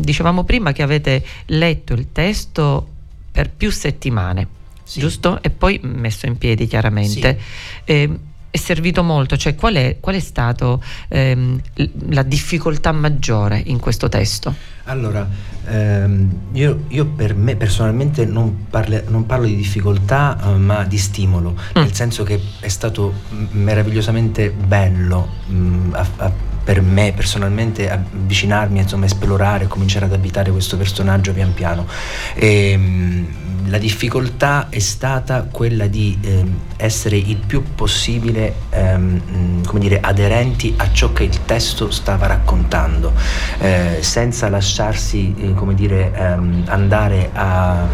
dicevamo 0.00 0.44
prima 0.44 0.72
che 0.72 0.82
avete 0.82 1.24
letto 1.46 1.92
il 1.92 2.08
testo 2.12 2.88
per 3.32 3.50
più 3.50 3.70
settimane, 3.70 4.46
sì. 4.82 5.00
giusto? 5.00 5.42
E 5.42 5.50
poi 5.50 5.80
messo 5.82 6.26
in 6.26 6.38
piedi 6.38 6.66
chiaramente. 6.66 7.38
Sì. 7.38 7.82
Eh, 7.92 8.18
è 8.50 8.56
servito 8.56 9.04
molto, 9.04 9.36
cioè 9.36 9.54
qual 9.54 9.74
è, 9.74 9.98
qual 10.00 10.16
è 10.16 10.20
stato 10.20 10.82
ehm, 11.08 11.60
la 12.08 12.24
difficoltà 12.24 12.90
maggiore 12.90 13.62
in 13.64 13.78
questo 13.78 14.08
testo? 14.08 14.52
Allora, 14.84 15.28
ehm, 15.66 16.30
io, 16.52 16.84
io, 16.88 17.06
per 17.06 17.36
me 17.36 17.54
personalmente 17.54 18.24
non, 18.24 18.66
parle, 18.68 19.04
non 19.06 19.24
parlo 19.24 19.46
di 19.46 19.54
difficoltà 19.54 20.36
eh, 20.42 20.56
ma 20.56 20.82
di 20.82 20.98
stimolo, 20.98 21.52
mm. 21.52 21.82
nel 21.82 21.94
senso 21.94 22.24
che 22.24 22.40
è 22.58 22.68
stato 22.68 23.12
meravigliosamente 23.52 24.50
bello 24.50 25.28
mh, 25.46 25.54
mm, 25.54 25.94
a, 25.94 26.06
a, 26.16 26.32
per 26.62 26.82
me 26.82 27.12
personalmente 27.14 27.90
avvicinarmi, 27.90 28.80
insomma, 28.80 29.06
esplorare, 29.06 29.66
cominciare 29.66 30.04
ad 30.04 30.12
abitare 30.12 30.50
questo 30.50 30.76
personaggio 30.76 31.32
pian 31.32 31.54
piano. 31.54 31.86
E, 32.34 32.70
ehm, 32.70 33.26
la 33.70 33.78
difficoltà 33.78 34.66
è 34.68 34.80
stata 34.80 35.46
quella 35.48 35.86
di 35.86 36.18
eh, 36.20 36.44
essere 36.76 37.16
il 37.16 37.36
più 37.36 37.62
possibile 37.76 38.54
ehm, 38.70 39.64
come 39.64 39.80
dire, 39.80 40.00
aderenti 40.00 40.74
a 40.76 40.90
ciò 40.90 41.12
che 41.12 41.22
il 41.22 41.44
testo 41.44 41.90
stava 41.92 42.26
raccontando, 42.26 43.12
eh, 43.60 43.98
senza 44.00 44.48
lasciarsi 44.48 45.34
eh, 45.38 45.54
come 45.54 45.74
dire, 45.74 46.12
ehm, 46.12 46.64
andare 46.66 47.30
a 47.32 47.86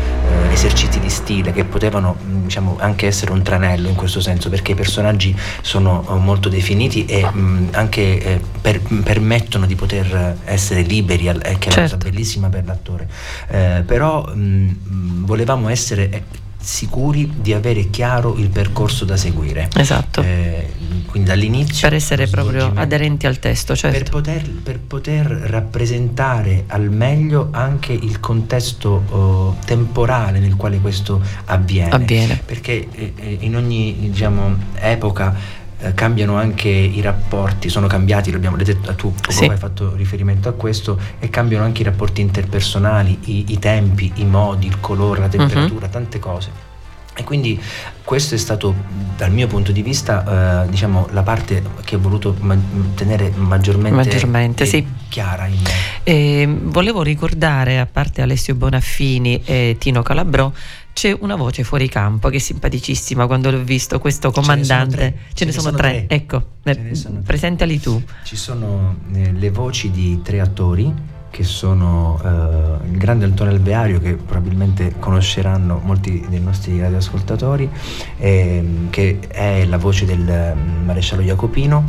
eh, 0.48 0.52
esercizi 0.54 0.98
di 0.98 1.10
stile 1.10 1.52
che 1.52 1.64
potevano 1.64 2.16
diciamo, 2.22 2.76
anche 2.80 3.06
essere 3.06 3.32
un 3.32 3.42
tranello 3.42 3.88
in 3.88 3.96
questo 3.96 4.20
senso, 4.20 4.48
perché 4.48 4.72
i 4.72 4.74
personaggi 4.76 5.36
sono 5.60 6.06
eh, 6.08 6.14
molto 6.14 6.48
definiti 6.48 7.04
e 7.04 7.22
mh, 7.30 7.68
anche 7.72 8.22
eh, 8.22 8.40
per, 8.66 8.80
permettono 8.80 9.64
di 9.64 9.76
poter 9.76 10.38
essere 10.44 10.82
liberi, 10.82 11.24
che 11.24 11.30
è 11.30 11.34
certo. 11.34 11.50
una 11.50 11.60
cosa 11.60 11.86
certo. 11.86 12.08
bellissima 12.08 12.48
per 12.48 12.64
l'attore. 12.64 13.08
però 13.86 14.26
mh, 14.26 15.24
volevamo 15.24 15.68
essere 15.68 16.10
eh, 16.10 16.22
sicuri 16.60 17.32
di 17.36 17.52
avere 17.52 17.90
chiaro 17.90 18.34
il 18.34 18.48
percorso 18.48 19.04
da 19.04 19.16
seguire. 19.16 19.68
Esatto. 19.76 20.20
Eh, 20.20 20.68
quindi 21.06 21.28
dall'inizio. 21.28 21.88
Per 21.88 21.96
essere 21.96 22.26
proprio 22.26 22.72
aderenti 22.74 23.28
al 23.28 23.38
testo, 23.38 23.76
certo. 23.76 23.98
Per 23.98 24.10
poter, 24.10 24.50
per 24.50 24.80
poter 24.80 25.26
rappresentare 25.26 26.64
al 26.66 26.90
meglio 26.90 27.50
anche 27.52 27.92
il 27.92 28.18
contesto 28.18 29.04
oh, 29.08 29.56
temporale 29.64 30.40
nel 30.40 30.56
quale 30.56 30.80
questo 30.80 31.22
avviene. 31.44 31.90
avviene. 31.90 32.42
Perché 32.44 32.88
eh, 32.90 33.12
eh 33.14 33.36
in 33.42 33.54
ogni 33.54 33.94
diciamo, 34.10 34.56
epoca 34.74 35.64
eh, 35.86 35.94
cambiano 35.94 36.36
anche 36.36 36.68
i 36.68 37.00
rapporti, 37.00 37.68
sono 37.68 37.86
cambiati, 37.86 38.30
l'abbiamo 38.30 38.56
detto 38.56 38.94
tu 38.94 39.14
sì. 39.28 39.44
hai 39.44 39.56
fatto 39.56 39.94
riferimento 39.94 40.48
a 40.48 40.52
questo, 40.52 40.98
e 41.18 41.30
cambiano 41.30 41.64
anche 41.64 41.82
i 41.82 41.84
rapporti 41.84 42.20
interpersonali, 42.20 43.18
i, 43.24 43.44
i 43.48 43.58
tempi, 43.58 44.12
i 44.16 44.24
modi, 44.24 44.66
il 44.66 44.80
colore, 44.80 45.20
la 45.20 45.28
temperatura, 45.28 45.86
uh-huh. 45.86 45.92
tante 45.92 46.18
cose. 46.18 46.65
E 47.18 47.24
quindi 47.24 47.58
questo 48.04 48.34
è 48.34 48.38
stato 48.38 48.74
dal 49.16 49.32
mio 49.32 49.46
punto 49.46 49.72
di 49.72 49.80
vista 49.80 50.64
eh, 50.64 50.68
diciamo, 50.68 51.08
la 51.12 51.22
parte 51.22 51.62
che 51.82 51.96
ho 51.96 51.98
voluto 51.98 52.36
ma- 52.40 52.58
tenere 52.94 53.32
maggiormente, 53.34 53.96
maggiormente 53.96 54.66
sì. 54.66 54.86
chiara 55.08 55.46
in. 55.46 55.58
Eh, 56.02 56.46
volevo 56.46 57.02
ricordare, 57.02 57.80
a 57.80 57.86
parte 57.86 58.20
Alessio 58.20 58.54
Bonaffini 58.54 59.42
e 59.44 59.76
Tino 59.78 60.02
Calabrò, 60.02 60.52
c'è 60.92 61.16
una 61.18 61.36
voce 61.36 61.64
fuori 61.64 61.88
campo 61.88 62.28
che 62.28 62.36
è 62.36 62.40
simpaticissima 62.40 63.26
quando 63.26 63.50
l'ho 63.50 63.64
visto, 63.64 63.98
questo 63.98 64.30
comandante. 64.30 65.20
Ce 65.32 65.46
ne 65.46 65.52
sono 65.52 65.74
tre. 65.74 66.06
Ce 66.06 66.06
ne 66.10 66.20
sono 66.20 66.36
tre. 66.62 66.94
Ecco, 67.16 67.22
presentali 67.24 67.80
tu. 67.80 68.02
Ci 68.24 68.36
sono 68.36 68.96
eh, 69.14 69.32
le 69.32 69.50
voci 69.50 69.90
di 69.90 70.20
tre 70.22 70.40
attori 70.40 71.14
che 71.36 71.44
sono 71.44 72.18
eh, 72.24 72.88
il 72.88 72.96
grande 72.96 73.26
Antonio 73.26 73.52
Alveario 73.52 74.00
che 74.00 74.14
probabilmente 74.14 74.94
conosceranno 74.98 75.82
molti 75.84 76.24
dei 76.30 76.40
nostri 76.40 76.80
radioascoltatori 76.80 77.68
eh, 78.16 78.64
che 78.88 79.18
è 79.28 79.66
la 79.66 79.76
voce 79.76 80.06
del 80.06 80.54
mm, 80.56 80.86
maresciallo 80.86 81.20
Jacopino 81.20 81.84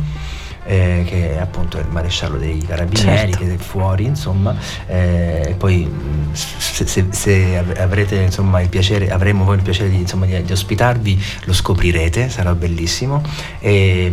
eh, 0.66 1.02
che 1.06 1.36
è 1.36 1.38
appunto 1.38 1.78
il 1.78 1.86
maresciallo 1.88 2.36
dei 2.36 2.58
carabinieri 2.58 3.32
certo. 3.32 3.38
che 3.38 3.54
è 3.54 3.56
fuori 3.56 4.04
insomma 4.04 4.54
eh, 4.86 5.54
poi 5.56 5.90
se, 6.32 6.86
se, 6.86 7.06
se, 7.08 7.64
avrete 7.78 8.16
insomma 8.16 8.60
il 8.60 8.68
piacere 8.68 9.08
avremo 9.08 9.44
voi 9.44 9.56
il 9.56 9.62
piacere 9.62 9.88
di, 9.88 9.96
insomma, 9.96 10.26
di, 10.26 10.42
di 10.42 10.52
ospitarvi 10.52 11.24
lo 11.44 11.54
scoprirete 11.54 12.28
sarà 12.28 12.54
bellissimo 12.54 13.22
e, 13.60 14.12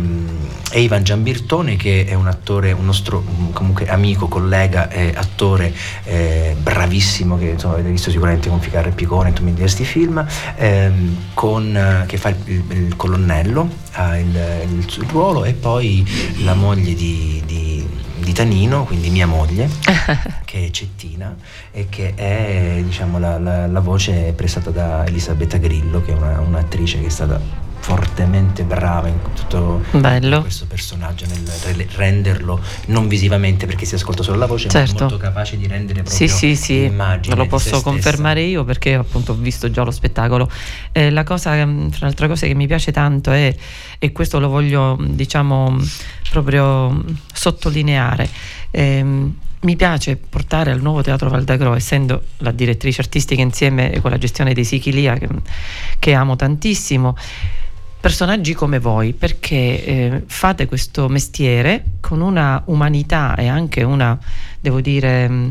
e 0.76 0.82
Ivan 0.82 1.02
Giambirtone 1.02 1.76
che 1.76 2.04
è 2.04 2.12
un 2.12 2.26
attore 2.26 2.70
un 2.72 2.84
nostro 2.84 3.24
comunque 3.54 3.88
amico 3.88 4.28
collega 4.28 4.90
e 4.90 5.10
attore 5.16 5.72
eh, 6.04 6.54
bravissimo 6.60 7.38
che 7.38 7.46
insomma 7.46 7.74
avete 7.74 7.88
visto 7.88 8.10
sicuramente 8.10 8.50
con 8.50 8.60
Ficarra 8.60 8.88
e 8.88 8.92
Picone 8.92 9.32
in 9.34 9.56
questi 9.56 9.84
film 9.84 10.22
ehm, 10.56 11.30
con, 11.32 12.04
che 12.06 12.18
fa 12.18 12.28
il, 12.28 12.36
il, 12.44 12.64
il 12.68 12.96
colonnello 12.96 13.70
ha 13.92 14.18
il, 14.18 14.26
il, 14.26 15.06
ruolo 15.08 15.46
e 15.46 15.54
poi 15.54 16.06
la 16.44 16.52
moglie 16.52 16.92
di, 16.92 17.42
di, 17.46 17.86
di 18.18 18.32
Tanino, 18.34 18.84
quindi 18.84 19.08
mia 19.08 19.26
moglie, 19.26 19.70
che 20.44 20.66
è 20.66 20.70
Cettina 20.70 21.34
e 21.70 21.86
che 21.88 22.12
è 22.14 22.82
diciamo, 22.84 23.18
la, 23.18 23.38
la, 23.38 23.66
la, 23.66 23.80
voce 23.80 24.34
prestata 24.36 24.68
da 24.68 25.06
Elisabetta 25.06 25.56
Grillo, 25.56 26.02
che 26.02 26.12
è 26.12 26.14
una, 26.14 26.40
un'attrice 26.40 27.00
che 27.00 27.06
è 27.06 27.10
stata 27.10 27.65
fortemente 27.86 28.64
brava 28.64 29.06
in 29.06 29.20
tutto 29.32 29.80
Bello. 29.92 30.40
questo 30.40 30.66
personaggio 30.66 31.24
nel 31.26 31.86
renderlo 31.94 32.60
non 32.86 33.06
visivamente 33.06 33.64
perché 33.64 33.84
si 33.84 33.94
ascolta 33.94 34.24
solo 34.24 34.38
la 34.38 34.46
voce 34.46 34.68
certo. 34.68 34.94
ma 34.94 35.00
molto 35.02 35.16
capace 35.18 35.56
di 35.56 35.68
rendere 35.68 36.02
proprio 36.02 36.26
sì, 36.26 36.26
sì, 36.26 36.56
sì. 36.56 36.80
l'immagine 36.80 37.36
lo 37.36 37.46
posso 37.46 37.80
confermare 37.82 38.40
io 38.40 38.64
perché 38.64 38.94
appunto 38.94 39.30
ho 39.30 39.34
visto 39.36 39.70
già 39.70 39.84
lo 39.84 39.92
spettacolo 39.92 40.50
eh, 40.90 41.10
la 41.10 41.22
cosa 41.22 41.64
mm, 41.64 41.90
fra 41.90 42.06
le 42.06 42.06
altre 42.08 42.26
cose 42.26 42.48
che 42.48 42.54
mi 42.54 42.66
piace 42.66 42.90
tanto 42.90 43.30
è 43.30 43.54
e 44.00 44.10
questo 44.10 44.40
lo 44.40 44.48
voglio 44.48 44.98
diciamo 45.00 45.78
proprio 46.28 47.04
sottolineare 47.32 48.28
ehm, 48.72 49.34
mi 49.60 49.76
piace 49.76 50.16
portare 50.16 50.72
al 50.72 50.80
nuovo 50.80 51.02
Teatro 51.02 51.28
Valdagro, 51.28 51.74
essendo 51.74 52.22
la 52.38 52.52
direttrice 52.52 53.00
artistica 53.00 53.42
insieme 53.42 54.00
con 54.00 54.12
la 54.12 54.18
gestione 54.18 54.54
dei 54.54 54.64
Sichilia, 54.64 55.14
che, 55.14 55.28
che 55.98 56.14
amo 56.14 56.36
tantissimo, 56.36 57.16
personaggi 58.06 58.54
come 58.54 58.78
voi 58.78 59.14
perché 59.14 59.84
eh, 59.84 60.22
fate 60.26 60.66
questo 60.66 61.08
mestiere 61.08 61.82
con 61.98 62.20
una 62.20 62.62
umanità 62.66 63.34
e 63.34 63.48
anche 63.48 63.82
una, 63.82 64.16
devo 64.60 64.80
dire, 64.80 65.28
mm, 65.28 65.50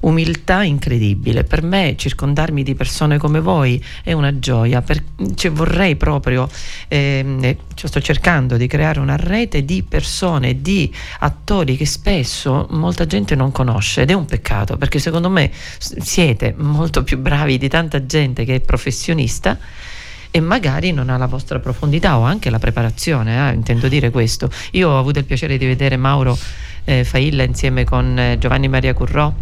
umiltà 0.00 0.62
incredibile. 0.62 1.44
Per 1.44 1.62
me 1.62 1.94
circondarmi 1.94 2.62
di 2.62 2.74
persone 2.74 3.18
come 3.18 3.40
voi 3.40 3.84
è 4.02 4.12
una 4.12 4.38
gioia, 4.38 4.80
per, 4.80 5.04
cioè, 5.34 5.50
vorrei 5.50 5.96
proprio, 5.96 6.48
eh, 6.88 7.58
sto 7.74 8.00
cercando 8.00 8.56
di 8.56 8.66
creare 8.66 8.98
una 8.98 9.16
rete 9.16 9.62
di 9.62 9.82
persone, 9.82 10.62
di 10.62 10.90
attori 11.18 11.76
che 11.76 11.84
spesso 11.84 12.68
molta 12.70 13.04
gente 13.04 13.34
non 13.34 13.52
conosce 13.52 14.00
ed 14.00 14.08
è 14.08 14.14
un 14.14 14.24
peccato 14.24 14.78
perché 14.78 14.98
secondo 14.98 15.28
me 15.28 15.50
siete 15.78 16.54
molto 16.56 17.04
più 17.04 17.18
bravi 17.18 17.58
di 17.58 17.68
tanta 17.68 18.06
gente 18.06 18.46
che 18.46 18.54
è 18.54 18.60
professionista 18.60 19.58
e 20.32 20.40
magari 20.40 20.92
non 20.92 21.10
ha 21.10 21.18
la 21.18 21.26
vostra 21.26 21.60
profondità 21.60 22.18
o 22.18 22.22
anche 22.22 22.48
la 22.48 22.58
preparazione, 22.58 23.50
eh, 23.50 23.54
intendo 23.54 23.86
dire 23.86 24.10
questo. 24.10 24.50
Io 24.72 24.88
ho 24.88 24.98
avuto 24.98 25.18
il 25.18 25.26
piacere 25.26 25.58
di 25.58 25.66
vedere 25.66 25.96
Mauro 25.96 26.36
eh, 26.84 27.04
Failla 27.04 27.42
insieme 27.42 27.84
con 27.84 28.18
eh, 28.18 28.38
Giovanni 28.38 28.66
Maria 28.66 28.94
Currò 28.94 29.32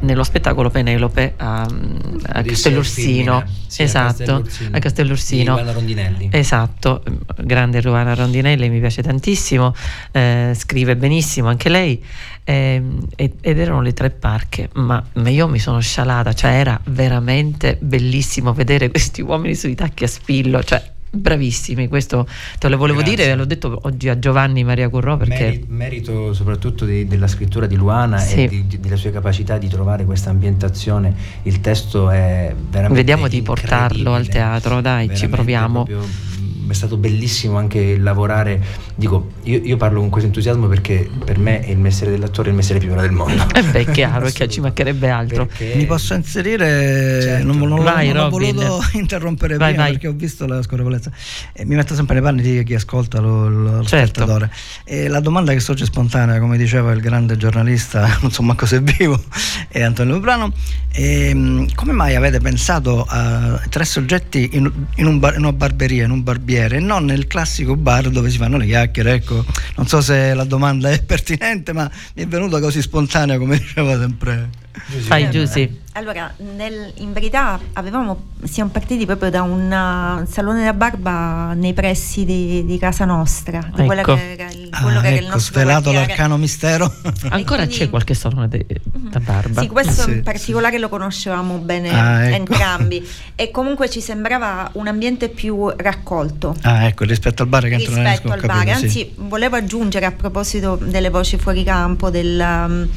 nello 0.00 0.24
spettacolo 0.24 0.70
Penelope 0.70 1.34
a, 1.36 1.62
a 1.62 2.42
Castellorsino 2.42 3.44
sì, 3.66 3.82
esatto 3.82 4.46
a 4.70 4.78
Castellorsino, 4.78 5.56
a 5.56 5.72
Rondinelli. 5.72 6.30
Esatto 6.32 7.02
grande 7.36 7.80
Ruana 7.80 8.14
Rondinelli 8.14 8.68
mi 8.68 8.80
piace 8.80 9.02
tantissimo 9.02 9.74
eh, 10.12 10.52
scrive 10.54 10.96
benissimo 10.96 11.48
anche 11.48 11.68
lei 11.68 12.02
eh, 12.44 12.82
ed 13.16 13.58
erano 13.58 13.82
le 13.82 13.92
tre 13.92 14.10
parche 14.10 14.70
ma, 14.74 15.02
ma, 15.14 15.28
io 15.28 15.46
mi 15.48 15.58
sono 15.58 15.80
scialata 15.80 16.32
cioè 16.32 16.50
era 16.50 16.80
veramente 16.84 17.76
bellissimo 17.80 18.52
vedere 18.52 18.88
questi 18.90 19.20
uomini 19.20 19.54
sui 19.54 19.74
tacchi 19.74 20.04
a 20.04 20.08
spillo 20.08 20.62
cioè 20.62 20.82
Bravissimi, 21.12 21.88
questo 21.88 22.26
te 22.58 22.68
lo 22.68 22.76
volevo 22.76 23.00
Grazie. 23.00 23.16
dire, 23.16 23.34
l'ho 23.34 23.44
detto 23.44 23.80
oggi 23.82 24.08
a 24.08 24.18
Giovanni 24.18 24.62
Maria 24.62 24.88
Currò 24.88 25.16
perché... 25.16 25.64
merito 25.66 26.32
soprattutto 26.32 26.84
di, 26.84 27.06
della 27.06 27.26
scrittura 27.26 27.66
di 27.66 27.74
Luana 27.74 28.18
sì. 28.18 28.44
e 28.44 28.48
di, 28.48 28.66
di, 28.68 28.78
delle 28.78 28.96
sue 28.96 29.10
capacità 29.10 29.58
di 29.58 29.68
trovare 29.68 30.04
questa 30.04 30.30
ambientazione, 30.30 31.12
il 31.42 31.60
testo 31.60 32.10
è 32.10 32.54
veramente... 32.56 32.96
Vediamo 32.96 33.26
di 33.26 33.42
portarlo 33.42 34.14
al 34.14 34.28
teatro, 34.28 34.80
dai, 34.80 35.14
ci 35.16 35.28
proviamo. 35.28 35.84
Proprio 35.84 36.28
è 36.72 36.74
stato 36.74 36.96
bellissimo 36.96 37.56
anche 37.56 37.96
lavorare, 37.98 38.60
dico, 38.94 39.32
io, 39.44 39.60
io, 39.62 39.76
parlo 39.76 40.00
con 40.00 40.10
questo 40.10 40.28
entusiasmo 40.28 40.66
perché 40.66 41.08
per 41.24 41.38
me 41.38 41.64
il 41.66 41.78
mestiere 41.78 42.12
dell'attore 42.12 42.48
è 42.48 42.50
il 42.50 42.56
mestiere 42.56 42.80
più 42.80 42.88
bello 42.90 43.02
del 43.02 43.12
mondo. 43.12 43.42
E 43.54 43.58
eh 43.58 43.62
beh, 43.62 43.80
è 43.80 43.90
chiaro, 43.90 44.24
perché 44.24 44.48
ci 44.50 44.60
mancherebbe 44.60 45.08
altro. 45.08 45.46
Perché... 45.46 45.74
Mi 45.74 45.86
posso 45.86 46.14
inserire, 46.14 47.20
certo. 47.22 47.46
non, 47.46 47.58
non, 47.68 47.82
vai, 47.82 48.12
non 48.12 48.24
ho 48.24 48.30
voluto 48.30 48.80
interrompere 48.94 49.56
vai, 49.56 49.70
prima 49.70 49.84
vai. 49.84 49.92
perché 49.92 50.08
ho 50.08 50.12
visto 50.12 50.46
la 50.46 50.62
scorrevolezza. 50.62 51.10
E 51.52 51.64
mi 51.64 51.74
metto 51.74 51.94
sempre 51.94 52.14
nei 52.14 52.22
panni 52.22 52.42
di 52.42 52.62
chi 52.64 52.74
ascolta 52.74 53.20
lo, 53.20 53.48
lo 53.48 53.84
certo. 53.84 54.20
spettatore. 54.20 54.50
E 54.84 55.08
la 55.08 55.20
domanda 55.20 55.52
che 55.52 55.60
sorge 55.60 55.84
spontanea, 55.84 56.38
come 56.38 56.56
diceva 56.56 56.92
il 56.92 57.00
grande 57.00 57.36
giornalista, 57.36 58.18
non 58.22 58.30
so 58.30 58.42
manco 58.42 58.66
se 58.66 58.76
è 58.76 58.82
vivo, 58.82 59.22
è 59.68 59.82
Antonio 59.82 60.14
Lubrano, 60.14 60.52
e, 60.92 61.66
come 61.74 61.92
mai 61.92 62.14
avete 62.14 62.40
pensato 62.40 63.04
a 63.08 63.60
tre 63.68 63.84
soggetti 63.84 64.50
in, 64.52 64.70
in, 64.96 65.06
un 65.06 65.18
bar, 65.18 65.34
in 65.34 65.40
una 65.40 65.52
barberia, 65.52 66.04
in 66.04 66.10
un 66.10 66.22
barbiere? 66.22 66.59
Chiacchiere, 66.60 66.80
non 66.80 67.04
nel 67.04 67.26
classico 67.26 67.76
bar 67.76 68.10
dove 68.10 68.30
si 68.30 68.36
fanno 68.36 68.58
le 68.58 68.66
chiacchiere. 68.66 69.14
Ecco, 69.14 69.44
non 69.76 69.86
so 69.86 70.00
se 70.00 70.34
la 70.34 70.44
domanda 70.44 70.90
è 70.90 71.00
pertinente, 71.02 71.72
ma 71.72 71.90
mi 72.14 72.22
è 72.22 72.26
venuta 72.26 72.60
così 72.60 72.82
spontanea 72.82 73.38
come 73.38 73.58
diceva 73.58 73.98
sempre. 73.98 74.59
Fai 74.72 75.28
Giusy. 75.30 75.78
Allora, 75.94 76.32
nel- 76.54 76.92
in 76.98 77.12
verità 77.12 77.58
avevamo, 77.72 78.28
siamo 78.44 78.70
partiti 78.70 79.04
proprio 79.04 79.28
da 79.28 79.42
un 79.42 79.66
uh, 79.66 80.24
salone 80.30 80.62
da 80.62 80.72
barba 80.72 81.52
nei 81.54 81.72
pressi 81.74 82.24
di, 82.24 82.64
di 82.64 82.78
casa 82.78 83.04
nostra, 83.04 83.58
di 83.74 83.84
quello 83.84 84.00
Ecco. 84.02 84.14
che 84.14 84.32
era 84.32 84.48
il, 84.50 84.68
Ah, 84.70 84.82
quello 84.82 85.00
che 85.00 85.06
era 85.08 85.16
il 85.16 85.22
ecco, 85.24 85.32
nostro 85.32 85.52
svelato 85.54 85.82
quartiere. 85.90 86.06
l'arcano 86.06 86.36
mistero. 86.36 86.84
Ancora 87.30 87.64
quindi- 87.64 87.74
c'è 87.74 87.90
qualche 87.90 88.14
salone 88.14 88.46
de- 88.48 88.66
da 88.84 89.18
barba? 89.18 89.60
Sì, 89.60 89.66
questo 89.66 90.02
Sì, 90.02 90.10
in 90.10 90.14
sì, 90.18 90.22
particolare 90.22 90.78
lo 90.78 90.88
conoscevamo 90.88 91.56
bene 91.58 91.90
Ah, 91.90 92.24
ecco. 92.26 92.36
entrambi 92.36 93.06
e 93.34 93.50
comunque 93.50 93.90
ci 93.90 94.00
sembrava 94.00 94.70
un 94.74 94.86
ambiente 94.86 95.28
più 95.28 95.68
raccolto 95.76 96.54
ah, 96.62 96.84
ecco, 96.84 97.02
rispetto 97.04 97.42
al 97.42 97.48
bar 97.48 97.64
che 97.64 97.74
entro 97.74 97.94
non 97.94 98.04
riesco 98.04 98.22
rispetto 98.32 98.52
al 98.52 98.64
bar. 98.64 98.76
sì. 98.76 98.84
Anzi, 98.84 99.12
volevo 99.16 99.56
aggiungere 99.56 100.06
a 100.06 100.12
proposito 100.12 100.76
delle 100.80 101.10
voci 101.10 101.36
fuori 101.36 101.64
campo 101.64 102.10
del, 102.10 102.38
um, 102.40 102.88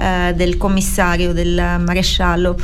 eh, 0.00 0.32
del 0.34 0.56
commissario, 0.56 1.32
del 1.32 1.54
maresciallo, 1.84 2.56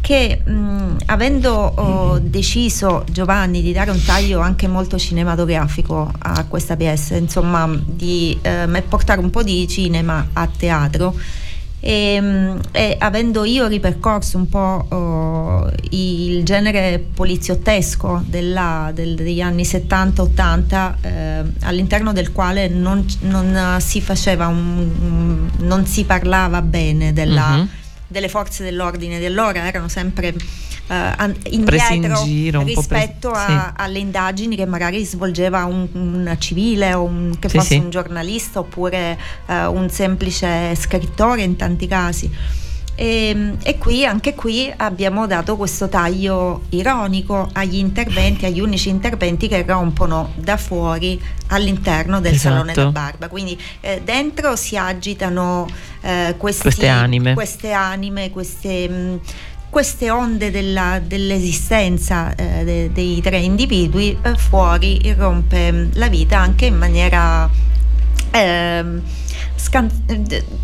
che 0.00 0.40
mh, 0.44 0.98
avendo 1.06 1.52
oh, 1.52 2.18
deciso 2.20 3.04
Giovanni 3.10 3.60
di 3.60 3.72
dare 3.72 3.90
un 3.90 4.00
taglio 4.04 4.38
anche 4.38 4.68
molto 4.68 4.98
cinematografico 4.98 6.08
a 6.16 6.44
questa 6.44 6.76
PS, 6.76 7.16
insomma 7.18 7.68
di 7.84 8.38
eh, 8.40 8.82
portare 8.88 9.20
un 9.20 9.30
po' 9.30 9.42
di 9.42 9.66
cinema 9.66 10.28
a 10.32 10.46
teatro, 10.46 11.12
e, 11.88 12.20
mh, 12.20 12.60
e 12.72 12.96
avendo 12.98 13.44
io 13.44 13.68
ripercorso 13.68 14.36
un 14.38 14.48
po' 14.48 14.86
oh, 14.88 15.70
il 15.90 16.42
genere 16.42 16.98
poliziottesco 17.14 18.24
della- 18.26 18.90
del- 18.92 19.14
degli 19.14 19.40
anni 19.40 19.62
70-80 19.62 20.94
eh, 21.00 21.42
all'interno 21.60 22.12
del 22.12 22.32
quale 22.32 22.66
non, 22.68 23.06
non 23.20 23.76
si 23.80 24.00
faceva 24.00 24.48
un, 24.48 24.90
un- 25.00 25.50
non 25.58 25.86
si 25.86 26.02
parlava 26.04 26.60
bene 26.60 27.12
della, 27.12 27.56
Mhm. 27.58 27.68
delle 28.08 28.28
forze 28.28 28.64
dell'ordine 28.64 29.20
dell'ora 29.20 29.64
erano 29.66 29.86
sempre 29.88 30.34
in 30.88 31.34
indietro 31.50 32.22
giro, 32.22 32.60
un 32.60 32.72
po' 32.72 32.82
presi- 32.82 33.04
rispetto 33.04 33.30
a- 33.30 33.46
sì. 33.74 33.82
alle 33.82 33.98
indagini 33.98 34.54
che 34.56 34.66
magari 34.66 35.04
svolgeva 35.04 35.64
un, 35.64 35.88
un 35.92 36.36
civile 36.38 36.94
o 36.94 37.02
un, 37.02 37.36
che 37.38 37.48
Sì, 37.48 37.56
fosse 37.58 37.68
sì. 37.74 37.78
un 37.78 37.90
giornalista 37.90 38.60
oppure 38.60 39.18
eh, 39.46 39.66
un 39.66 39.88
semplice 39.90 40.74
scrittore 40.76 41.42
in 41.42 41.56
tanti 41.56 41.86
casi. 41.86 42.30
E, 42.98 43.56
e 43.62 43.76
qui, 43.76 44.06
anche 44.06 44.34
qui 44.34 44.72
abbiamo 44.74 45.26
dato 45.26 45.56
questo 45.56 45.86
taglio 45.90 46.62
ironico 46.70 47.46
agli 47.52 47.74
interventi, 47.76 48.46
agli 48.46 48.58
unici 48.60 48.88
interventi 48.88 49.48
che 49.48 49.62
rompono 49.66 50.32
da 50.36 50.56
fuori 50.56 51.20
all'interno 51.48 52.20
del 52.22 52.32
Esatto. 52.32 52.54
salone 52.54 52.72
da 52.72 52.86
barba. 52.90 53.28
Quindi 53.28 53.60
eh, 53.80 54.00
dentro 54.02 54.56
si 54.56 54.78
agitano 54.78 55.66
eh, 56.00 56.36
questi- 56.38 56.62
Queste 56.62 56.88
anime. 56.88 57.34
queste 57.34 57.72
anime, 57.72 58.30
queste, 58.30 58.88
mh, 58.88 59.20
queste 59.76 60.08
onde 60.08 60.50
della- 60.50 61.02
dell'esistenza 61.04 62.34
eh, 62.34 62.64
de- 62.64 62.90
dei 62.94 63.20
tre 63.20 63.40
individui, 63.40 64.16
eh, 64.22 64.34
fuori 64.34 65.06
irrompe 65.06 65.90
la 65.92 66.08
vita 66.08 66.38
anche 66.38 66.64
in 66.64 66.78
maniera 66.78 67.46
ehm, 68.30 69.02
scan- 69.56 69.90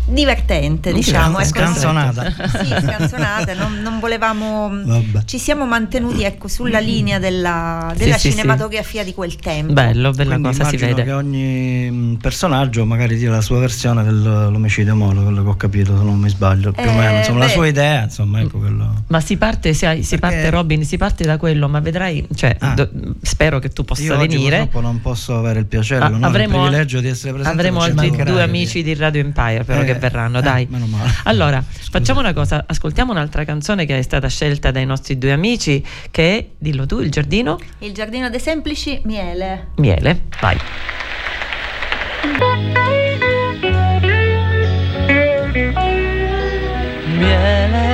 divertente, 0.07 0.89
Sì, 0.89 0.95
diciamo. 0.95 1.39
ecco, 1.39 1.47
scanzonata. 1.47 2.31
Sì, 2.31 2.67
scanzonata, 2.67 3.53
non, 3.53 3.81
non 3.81 3.99
volevamo... 3.99 4.69
Vabbè. 4.69 5.23
Ci 5.25 5.37
siamo 5.37 5.65
mantenuti 5.65 6.23
ecco, 6.23 6.47
sulla 6.47 6.79
linea 6.79 7.19
della, 7.19 7.91
Sì, 7.93 8.03
della 8.03 8.17
sì, 8.17 8.29
sì. 8.31 8.37
cinematografia 8.37 9.03
di 9.03 9.13
quel 9.13 9.35
tempo. 9.35 9.73
Bello, 9.73 10.11
bella 10.11 10.37
Quindi 10.37 10.57
cosa 10.57 10.69
si 10.69 10.77
vede. 10.77 11.03
che 11.03 11.11
ogni 11.11 11.89
mh, 11.89 12.17
personaggio 12.21 12.85
magari 12.85 13.17
dia 13.17 13.31
la 13.31 13.41
sua 13.41 13.59
versione 13.59 14.03
dell'omicidio 14.03 14.95
molo, 14.95 15.23
quello 15.23 15.43
che 15.43 15.49
ho 15.49 15.55
capito, 15.55 15.97
se 15.97 16.03
non 16.03 16.17
mi 16.19 16.29
sbaglio, 16.29 16.71
più 16.71 16.83
o 16.83 16.91
Eh, 16.91 16.95
meno, 16.95 17.17
insomma, 17.17 17.39
la 17.39 17.45
beh. 17.45 17.51
sua 17.51 17.67
idea, 17.67 18.03
insomma, 18.03 18.41
ecco 18.41 18.59
quello. 18.59 19.03
Ma 19.07 19.19
si 19.19 19.37
parte, 19.37 19.73
sai, 19.73 20.03
si 20.03 20.17
Perché- 20.17 20.35
parte 20.35 20.49
Robin, 20.49 20.85
si 20.85 20.97
parte 20.97 21.23
da 21.23 21.37
quello, 21.37 21.67
ma 21.67 21.79
vedrai, 21.79 22.25
cioè, 22.35 22.55
Ah. 22.59 22.73
do- 22.73 22.89
spero 23.21 23.59
che 23.59 23.69
tu 23.69 23.83
possa 23.83 24.03
Io 24.03 24.15
oggi 24.17 24.27
venire. 24.27 24.57
purtroppo 24.59 24.81
non 24.81 25.01
posso 25.01 25.37
avere 25.37 25.59
il 25.59 25.65
piacere, 25.65 26.05
Ah, 26.05 26.09
l'onore, 26.09 26.25
avremo, 26.27 26.55
il 26.57 26.61
privilegio 26.61 26.99
di 26.99 27.07
essere 27.07 27.33
presente. 27.33 27.57
avremo 27.57 27.81
altri 27.81 28.11
due 28.23 28.41
amici 28.41 28.82
di 28.83 28.93
Radio 28.95 29.21
Empire 29.21 29.63
però 29.63 29.81
Eh, 29.81 29.85
che 29.85 29.93
verranno, 29.95 30.39
eh, 30.39 30.41
dai. 30.41 30.67
meno 30.69 30.85
male. 30.85 31.09
Allora, 31.23 31.63
Scusa. 31.67 31.89
facciamo 31.91 32.19
una 32.19 32.33
cosa, 32.33 32.63
ascoltiamo 32.67 33.11
un'altra 33.11 33.43
canzone 33.45 33.85
che 33.85 33.97
è 33.97 34.01
stata 34.01 34.27
scelta 34.27 34.69
dai 34.71 34.85
nostri 34.85 35.17
due 35.17 35.31
amici, 35.31 35.83
che 36.11 36.37
è, 36.37 36.45
dillo 36.57 36.85
tu, 36.85 36.99
Il 36.99 37.09
giardino 37.11 37.57
Il 37.79 37.93
giardino 37.93 38.29
dei 38.29 38.39
semplici, 38.39 39.01
miele. 39.05 39.69
miele. 39.77 40.23
Vai. 40.41 40.57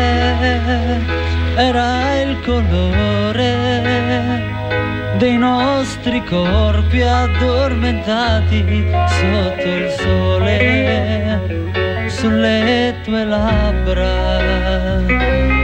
miele 0.10 1.06
era 1.56 2.22
il 2.22 2.40
colore 2.46 3.19
dei 5.20 5.38
nostri 5.38 6.24
corpi 6.24 7.02
addormentati 7.02 8.88
sotto 9.06 9.68
il 9.68 9.90
sole 10.00 12.08
sulle 12.08 12.96
tue 13.04 13.26
labbra 13.26 14.38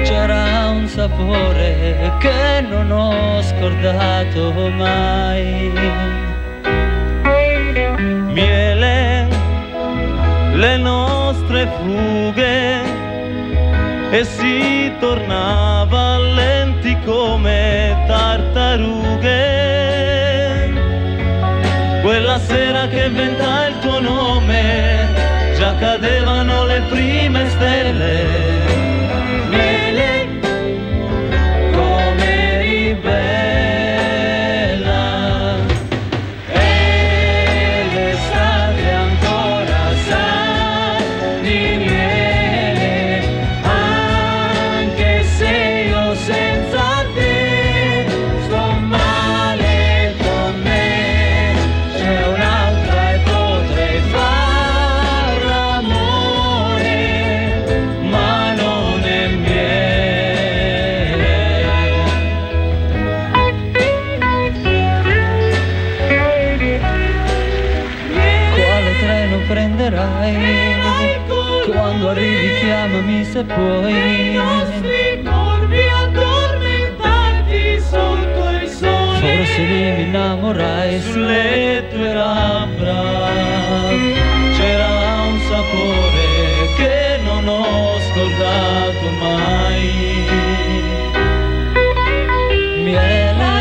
c'era 0.03 0.71
un 0.71 0.85
sapore 0.89 2.11
che 2.19 2.65
non 2.69 2.91
ho 2.91 3.41
scordato 3.41 4.51
mai 4.71 5.71
miele 8.33 9.27
le 10.53 10.77
nostre 10.77 11.71
frughe 11.77 12.81
e 14.11 14.23
si 14.25 14.91
tornava 14.99 16.17
lenti 16.17 16.97
come 17.05 18.03
tartarughe. 18.05 19.14
Che 22.87 23.09
venta 23.09 23.67
il 23.67 23.79
tuo 23.79 23.99
nome, 23.99 25.11
già 25.57 25.75
cadevano 25.75 26.65
le 26.65 26.81
prime 26.87 27.49
stelle. 27.49 28.54
Lì 79.57 79.63
mi 79.63 80.01
innamorai 80.01 80.99
sulle 80.99 81.85
tue 81.89 82.13
labbra. 82.13 83.03
C'era 84.57 85.21
un 85.29 85.39
sapore 85.47 86.27
che 86.75 87.19
non 87.23 87.47
ho 87.47 87.97
scordato 88.01 89.09
mai. 89.21 90.25
Miele, 92.83 93.53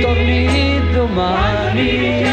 torni 0.00 0.80
domani. 0.90 2.24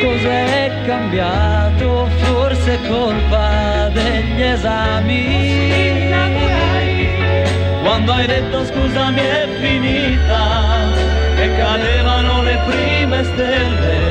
Cos'è 0.00 0.72
cambiato? 0.86 2.08
Forse 2.16 2.78
colpa 2.88 3.90
degli 3.92 4.42
esami. 4.42 5.66
Quando 7.82 8.12
hai 8.12 8.26
detto 8.26 8.64
scusami 8.64 9.20
è 9.20 9.48
finita 9.60 10.77
cadevano 11.78 12.42
le 12.42 12.58
prime 12.66 13.24
stelle. 13.24 14.07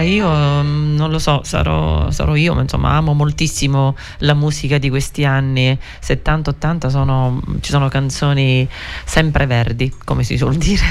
Allora, 0.00 0.02
io 0.02 0.62
mm, 0.62 0.96
non 0.96 1.10
lo 1.10 1.18
so, 1.18 1.42
sarò, 1.44 2.10
sarò 2.10 2.34
io, 2.34 2.54
ma 2.54 2.62
insomma 2.62 2.92
amo 2.92 3.12
moltissimo 3.12 3.96
la 4.18 4.34
musica 4.34 4.78
di 4.78 4.88
questi 4.88 5.24
anni 5.24 5.76
70-80, 6.02 6.86
sono, 6.88 7.40
ci 7.60 7.70
sono 7.70 7.88
canzoni 7.88 8.66
sempre 9.04 9.46
verdi, 9.46 9.92
come 10.04 10.22
si 10.24 10.36
suol 10.38 10.56
dire. 10.56 10.82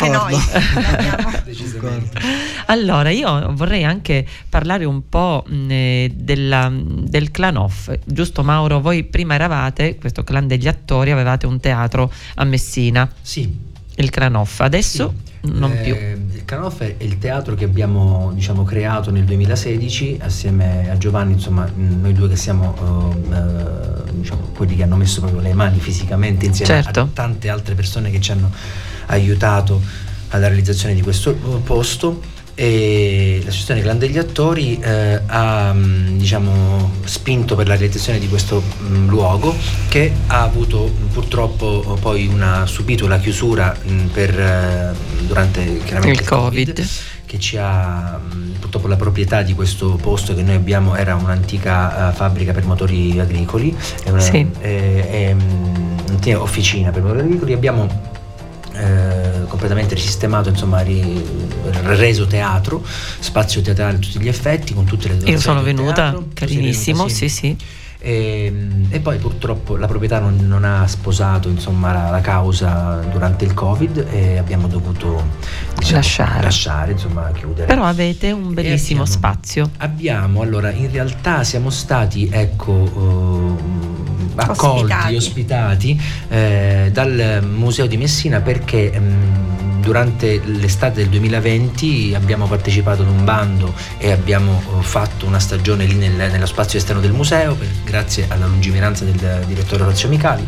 L'abbiamo. 0.00 0.38
Decisamente. 1.44 2.18
Allora, 2.66 3.10
io 3.10 3.52
vorrei 3.52 3.84
anche 3.84 4.26
parlare 4.48 4.84
un 4.84 5.08
po' 5.08 5.44
mh, 5.46 5.70
eh, 5.70 6.12
della- 6.14 6.72
del 6.72 7.30
clan 7.30 7.56
off. 7.56 7.92
Giusto 8.04 8.42
Mauro, 8.42 8.80
voi 8.80 9.04
prima 9.04 9.34
eravate, 9.34 9.96
questo 9.96 10.24
clan 10.24 10.46
degli 10.46 10.66
attori, 10.68 11.10
avevate 11.10 11.46
un 11.46 11.60
teatro 11.60 12.10
a 12.36 12.44
Messina, 12.44 13.08
Sì, 13.20 13.54
il 13.96 14.10
clan 14.10 14.34
off. 14.34 14.60
Adesso 14.60 15.12
non 15.42 15.72
Eh, 15.72 15.76
più. 15.82 15.94
Canoff 16.46 16.80
è 16.80 16.94
il 16.98 17.18
teatro 17.18 17.56
che 17.56 17.64
abbiamo 17.64 18.30
diciamo, 18.32 18.62
creato 18.62 19.10
nel 19.10 19.24
2016 19.24 20.20
assieme 20.22 20.88
a 20.88 20.96
Giovanni, 20.96 21.32
insomma 21.32 21.68
noi 21.74 22.12
due 22.12 22.28
che 22.28 22.36
siamo 22.36 22.72
eh, 23.32 23.34
eh, 23.34 24.12
diciamo, 24.12 24.52
quelli 24.54 24.76
che 24.76 24.84
hanno 24.84 24.94
messo 24.94 25.20
proprio 25.20 25.40
le 25.40 25.52
mani 25.54 25.80
fisicamente 25.80 26.46
insieme 26.46 26.82
Certo. 26.82 27.00
a 27.00 27.08
tante 27.12 27.48
altre 27.48 27.74
persone 27.74 28.10
che 28.10 28.20
ci 28.20 28.30
hanno 28.30 28.50
aiutato 29.06 29.82
alla 30.28 30.46
realizzazione 30.46 30.94
di 30.94 31.02
questo 31.02 31.30
eh, 31.32 31.58
posto 31.64 32.22
e 32.58 33.40
l'associazione 33.44 33.82
Clan 33.82 33.98
degli 33.98 34.16
Attori 34.16 34.78
eh, 34.80 35.20
ha 35.26 35.72
mh, 35.74 36.16
diciamo, 36.16 36.90
spinto 37.04 37.54
per 37.54 37.68
la 37.68 37.74
realizzazione 37.76 38.18
di 38.18 38.28
questo 38.28 38.62
mh, 38.78 39.08
luogo 39.08 39.54
che 39.88 40.10
ha 40.28 40.42
avuto 40.42 40.86
mh, 40.86 41.06
purtroppo 41.12 41.94
eh, 41.96 42.00
poi 42.00 42.26
una, 42.26 42.64
subito 42.66 43.06
la 43.06 43.18
chiusura 43.18 43.76
mh, 43.84 44.04
per, 44.06 44.40
eh, 44.40 44.94
durante 45.26 45.80
chiaramente 45.84 46.22
Il 46.22 46.26
Covid. 46.28 46.88
che 47.26 47.38
ci 47.38 47.58
ha 47.58 48.18
purtroppo 48.58 48.86
la 48.88 48.96
proprietà 48.96 49.42
di 49.42 49.52
questo 49.52 49.98
posto 50.00 50.34
che 50.34 50.42
noi 50.42 50.54
abbiamo 50.54 50.94
era 50.96 51.14
un'antica 51.14 52.10
eh, 52.10 52.14
fabbrica 52.14 52.52
per 52.52 52.64
motori 52.64 53.18
agricoli 53.20 53.76
è 54.02 54.08
una, 54.08 54.20
Sì. 54.20 54.46
è- 54.60 55.08
è, 55.28 55.34
mh, 55.34 56.04
un'antica 56.08 56.40
officina 56.40 56.90
per 56.90 57.02
motori 57.02 57.20
agricoli 57.20 57.52
abbiamo 57.52 58.14
eh, 58.76 59.46
completamente 59.48 59.94
risistemato 59.94 60.48
insomma 60.48 60.80
ri- 60.80 61.24
reso 61.84 62.26
teatro 62.26 62.84
spazio 63.18 63.60
teatrale 63.62 63.96
a 63.96 63.98
tutti 63.98 64.20
gli 64.20 64.28
effetti 64.28 64.74
con 64.74 64.84
tutte 64.84 65.08
le 65.08 65.30
Io 65.30 65.38
sono 65.40 65.62
venuta, 65.62 65.92
teatro. 66.10 66.26
Carinissimo, 66.34 66.98
venuta, 67.04 67.14
sì 67.14 67.28
sì. 67.28 67.56
e, 67.98 68.68
e 68.90 69.00
poi 69.00 69.18
purtroppo 69.18 69.76
la 69.76 69.86
proprietà 69.86 70.18
non, 70.20 70.36
non 70.46 70.64
ha 70.64 70.86
sposato 70.86 71.48
insomma, 71.48 71.92
la, 71.92 72.10
la 72.10 72.20
causa 72.20 73.00
durante 73.10 73.44
il 73.44 73.54
covid 73.54 74.06
e 74.10 74.36
abbiamo 74.38 74.68
dovuto 74.68 75.22
diciamo, 75.78 75.96
Lasciare. 75.96 76.42
lasciare, 76.42 76.92
insomma 76.92 77.30
chiudere 77.32 77.66
Però 77.66 77.84
avete 77.84 78.30
un 78.32 78.52
bellissimo 78.54 79.02
abbiamo- 79.02 79.18
spazio. 79.18 79.70
Abbiamo, 79.78 80.42
allora, 80.42 80.70
in 80.70 80.90
realtà 80.90 81.42
siamo 81.44 81.70
stati, 81.70 82.28
ecco, 82.30 82.72
ehm, 82.72 84.15
accolti, 84.36 84.92
Ospitati. 84.92 85.14
ospitati, 85.16 86.02
eh, 86.28 86.90
dal 86.92 87.42
Museo 87.48 87.86
di 87.86 87.96
Messina 87.96 88.40
perché 88.40 88.92
ehm, 88.92 89.65
durante 89.86 90.40
l'estate 90.44 90.96
del 91.02 91.08
2020 91.10 92.14
abbiamo 92.16 92.48
partecipato 92.48 93.02
ad 93.02 93.08
un 93.08 93.22
bando 93.22 93.72
e 93.98 94.10
abbiamo 94.10 94.60
eh, 94.60 94.82
fatto 94.82 95.26
una 95.26 95.38
stagione 95.38 95.84
lì 95.84 95.94
nel- 95.94 96.28
nello 96.28 96.46
spazio 96.46 96.76
esterno 96.80 97.00
del 97.00 97.12
museo, 97.12 97.54
per- 97.54 97.68
grazie 97.84 98.24
alla 98.28 98.46
lungimiranza 98.46 99.04
del 99.04 99.44
direttore 99.46 99.84
Orazio 99.84 100.08
Micali, 100.08 100.44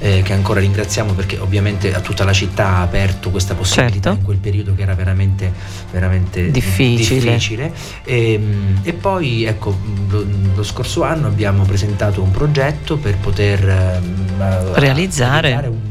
eh, 0.00 0.22
che 0.22 0.32
ancora 0.32 0.60
ringraziamo 0.60 1.12
perché 1.12 1.36
ovviamente 1.36 1.92
a 1.94 2.00
tutta 2.00 2.24
la 2.24 2.32
città 2.32 2.66
ha 2.76 2.80
aperto 2.80 3.28
questa 3.28 3.54
possibilità 3.54 4.08
Certo. 4.08 4.18
in 4.20 4.24
quel 4.24 4.38
periodo 4.38 4.74
che 4.74 4.80
era 4.80 4.94
veramente, 4.94 5.52
veramente 5.92 6.50
Difficile. 6.50 7.20
difficile. 7.32 7.72
E, 8.04 8.40
e 8.84 8.92
poi 8.94 9.44
ecco 9.44 9.76
lo, 10.08 10.24
lo 10.54 10.62
scorso 10.62 11.02
anno 11.02 11.26
abbiamo 11.26 11.64
presentato 11.64 12.22
un 12.22 12.30
progetto 12.30 12.96
per 12.96 13.16
poter 13.18 13.68
ehm, 13.68 14.40
eh, 14.40 14.80
Realizzare. 14.80 15.52
un- 15.66 15.87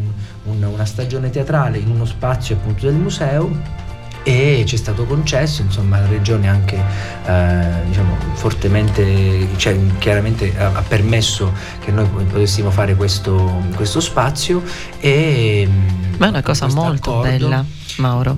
stagione 0.87 1.29
teatrale 1.29 1.77
in 1.77 1.89
uno 1.89 2.05
spazio 2.05 2.55
appunto 2.55 2.87
del 2.87 2.95
museo 2.95 3.85
e 4.27 4.65
ci 4.65 4.75
è 4.75 4.77
stato 4.77 5.05
concesso, 5.05 5.61
insomma 5.61 6.01
la 6.01 6.07
regione 6.07 6.49
anche 6.49 6.75
eh, 7.25 7.85
diciamo, 7.85 8.17
fortemente, 8.33 9.47
cioè 9.55 9.77
chiaramente 9.99 10.53
ha, 10.57 10.83
permesso 10.85 11.53
che 11.79 11.91
noi 11.91 12.05
potessimo 12.07 12.69
fare 12.69 12.95
questo, 12.95 13.63
questo 13.75 14.01
spazio 14.01 14.61
e 14.99 15.65
Ma 16.17 16.25
è 16.25 16.29
una 16.29 16.41
cosa 16.41 16.67
molto 16.67 17.19
accordo- 17.19 17.29
bella, 17.29 17.65
Mauro. 17.99 18.37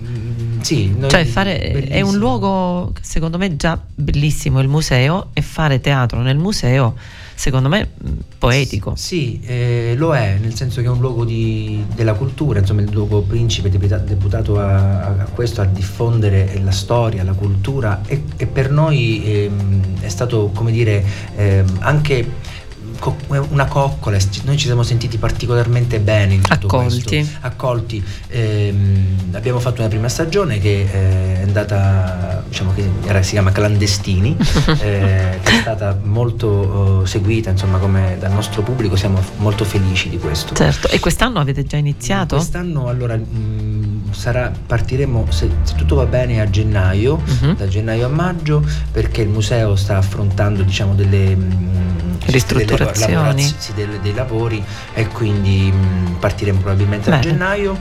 Mm, 0.59 0.61
Sì, 0.61 0.95
Cioè, 1.07 1.25
fare, 1.25 1.71
è 1.87 2.01
un 2.01 2.17
luogo 2.17 2.93
secondo 3.01 3.37
me 3.37 3.55
già 3.55 3.79
bellissimo 3.95 4.59
il 4.59 4.67
museo 4.67 5.27
e 5.33 5.41
fare 5.41 5.79
teatro 5.79 6.21
nel 6.21 6.37
museo 6.37 6.95
secondo 7.33 7.69
me 7.69 7.87
mh, 7.97 8.09
poetico. 8.37 8.93
Sì, 8.97 9.39
eh, 9.45 9.93
lo 9.95 10.13
è, 10.13 10.37
nel 10.41 10.53
senso 10.55 10.81
che 10.81 10.87
è 10.87 10.89
un 10.89 10.99
luogo 10.99 11.23
di- 11.23 11.83
della 11.95 12.13
cultura, 12.13 12.59
insomma 12.59 12.81
il 12.81 12.91
luogo 12.91 13.21
principe 13.21 13.69
deputa- 13.69 13.97
deputato 13.97 14.59
a, 14.59 15.05
a 15.05 15.11
questo, 15.33 15.61
a 15.61 15.65
diffondere 15.65 16.59
la 16.61 16.71
storia, 16.71 17.23
la 17.23 17.31
cultura 17.33 18.01
e, 18.05 18.23
e 18.35 18.45
per 18.45 18.69
noi 18.71 19.23
ehm, 19.23 19.81
è 20.01 20.09
stato, 20.09 20.51
come 20.53 20.71
dire, 20.73 21.01
ehm, 21.37 21.77
anche 21.79 22.57
co- 22.99 23.15
una 23.27 23.65
coccola, 23.65 24.17
noi 24.43 24.57
ci 24.57 24.65
siamo 24.65 24.83
sentiti 24.83 25.17
particolarmente 25.17 25.99
bene 25.99 26.35
in 26.35 26.41
tutto 26.41 26.67
Accolti. 26.67 27.03
questo 27.07 27.37
accolti. 27.41 28.03
Ehm, 28.27 29.29
abbiamo 29.31 29.59
fatto 29.59 29.79
una 29.81 29.89
prima 29.89 30.07
stagione 30.09 30.59
che 30.59 30.81
eh, 30.81 31.39
è 31.39 31.41
andata, 31.43 32.43
diciamo 32.47 32.73
che 32.73 32.87
era- 33.05 33.21
si 33.23 33.31
chiama 33.31 33.51
Clandestini, 33.51 34.35
eh, 34.81 35.39
che 35.41 35.57
è 35.57 35.61
stata 35.61 35.97
molto 36.03 37.03
eh, 37.03 37.07
seguita 37.07 37.49
insomma 37.49 37.77
come 37.77 38.17
dal 38.19 38.31
nostro 38.31 38.61
pubblico, 38.61 38.95
siamo 38.95 39.21
molto 39.37 39.63
felici 39.63 40.09
di 40.09 40.17
questo. 40.17 40.53
Certo, 40.53 40.89
e 40.89 40.99
quest'anno 40.99 41.39
avete 41.39 41.63
già 41.63 41.77
iniziato? 41.77 42.35
Quest'anno 42.35 42.87
allora 42.87 43.15
mh, 43.15 43.68
sarà, 44.11 44.51
partiremo 44.65 45.25
se, 45.29 45.49
se 45.63 45.75
tutto 45.75 45.95
va 45.95 46.05
bene 46.05 46.41
a 46.41 46.49
gennaio, 46.49 47.21
Mhm. 47.23 47.55
da 47.57 47.67
gennaio 47.67 48.05
a 48.05 48.09
maggio, 48.09 48.63
perché 48.91 49.21
il 49.21 49.29
museo 49.29 49.75
sta 49.75 49.97
affrontando 49.97 50.63
diciamo 50.63 50.93
delle 50.95 51.35
mh, 51.35 52.17
Ristrutturazioni. 52.25 53.11
delle 53.13 53.23
lavoraz- 53.23 53.57
sì, 53.57 53.73
delle- 53.73 53.99
dei 54.01 54.13
lavori 54.13 54.63
e 54.93 55.07
quindi 55.07 55.71
mh, 55.71 56.17
partiremo 56.19 56.59
probabilmente 56.59 57.09
a 57.09 57.17
Bene. 57.17 57.23
gennaio 57.31 57.77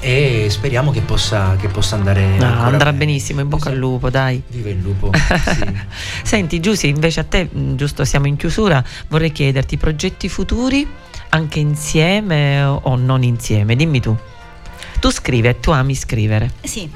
e 0.00 0.46
speriamo 0.50 0.90
che 0.90 1.00
possa, 1.00 1.56
che 1.58 1.68
possa 1.68 1.94
andare 1.96 2.36
No, 2.38 2.46
andrà 2.46 2.92
bene. 2.92 2.98
benissimo, 2.98 3.40
in 3.40 3.48
bocca 3.48 3.68
al 3.70 3.72
Esatto. 3.76 3.88
lupo, 3.90 4.10
dai. 4.10 4.42
Viva 4.48 4.68
il 4.68 4.80
lupo. 4.80 5.10
sì. 5.14 5.64
Senti 6.22 6.60
Giussi, 6.60 6.88
invece 6.88 7.20
a 7.20 7.24
te, 7.24 7.48
mh, 7.50 7.74
giusto 7.76 8.04
siamo 8.04 8.26
in 8.26 8.36
chiusura, 8.36 8.82
vorrei 9.08 9.32
chiederti 9.32 9.76
progetti 9.78 10.28
futuri 10.28 10.86
anche 11.30 11.58
insieme 11.58 12.62
o 12.62 12.96
non 12.96 13.22
insieme, 13.22 13.74
dimmi 13.76 14.00
tu. 14.00 14.16
Tu 15.04 15.10
scrivi, 15.10 15.54
tu 15.60 15.70
ami 15.70 15.94
scrivere. 15.94 16.50
Sì, 16.62 16.90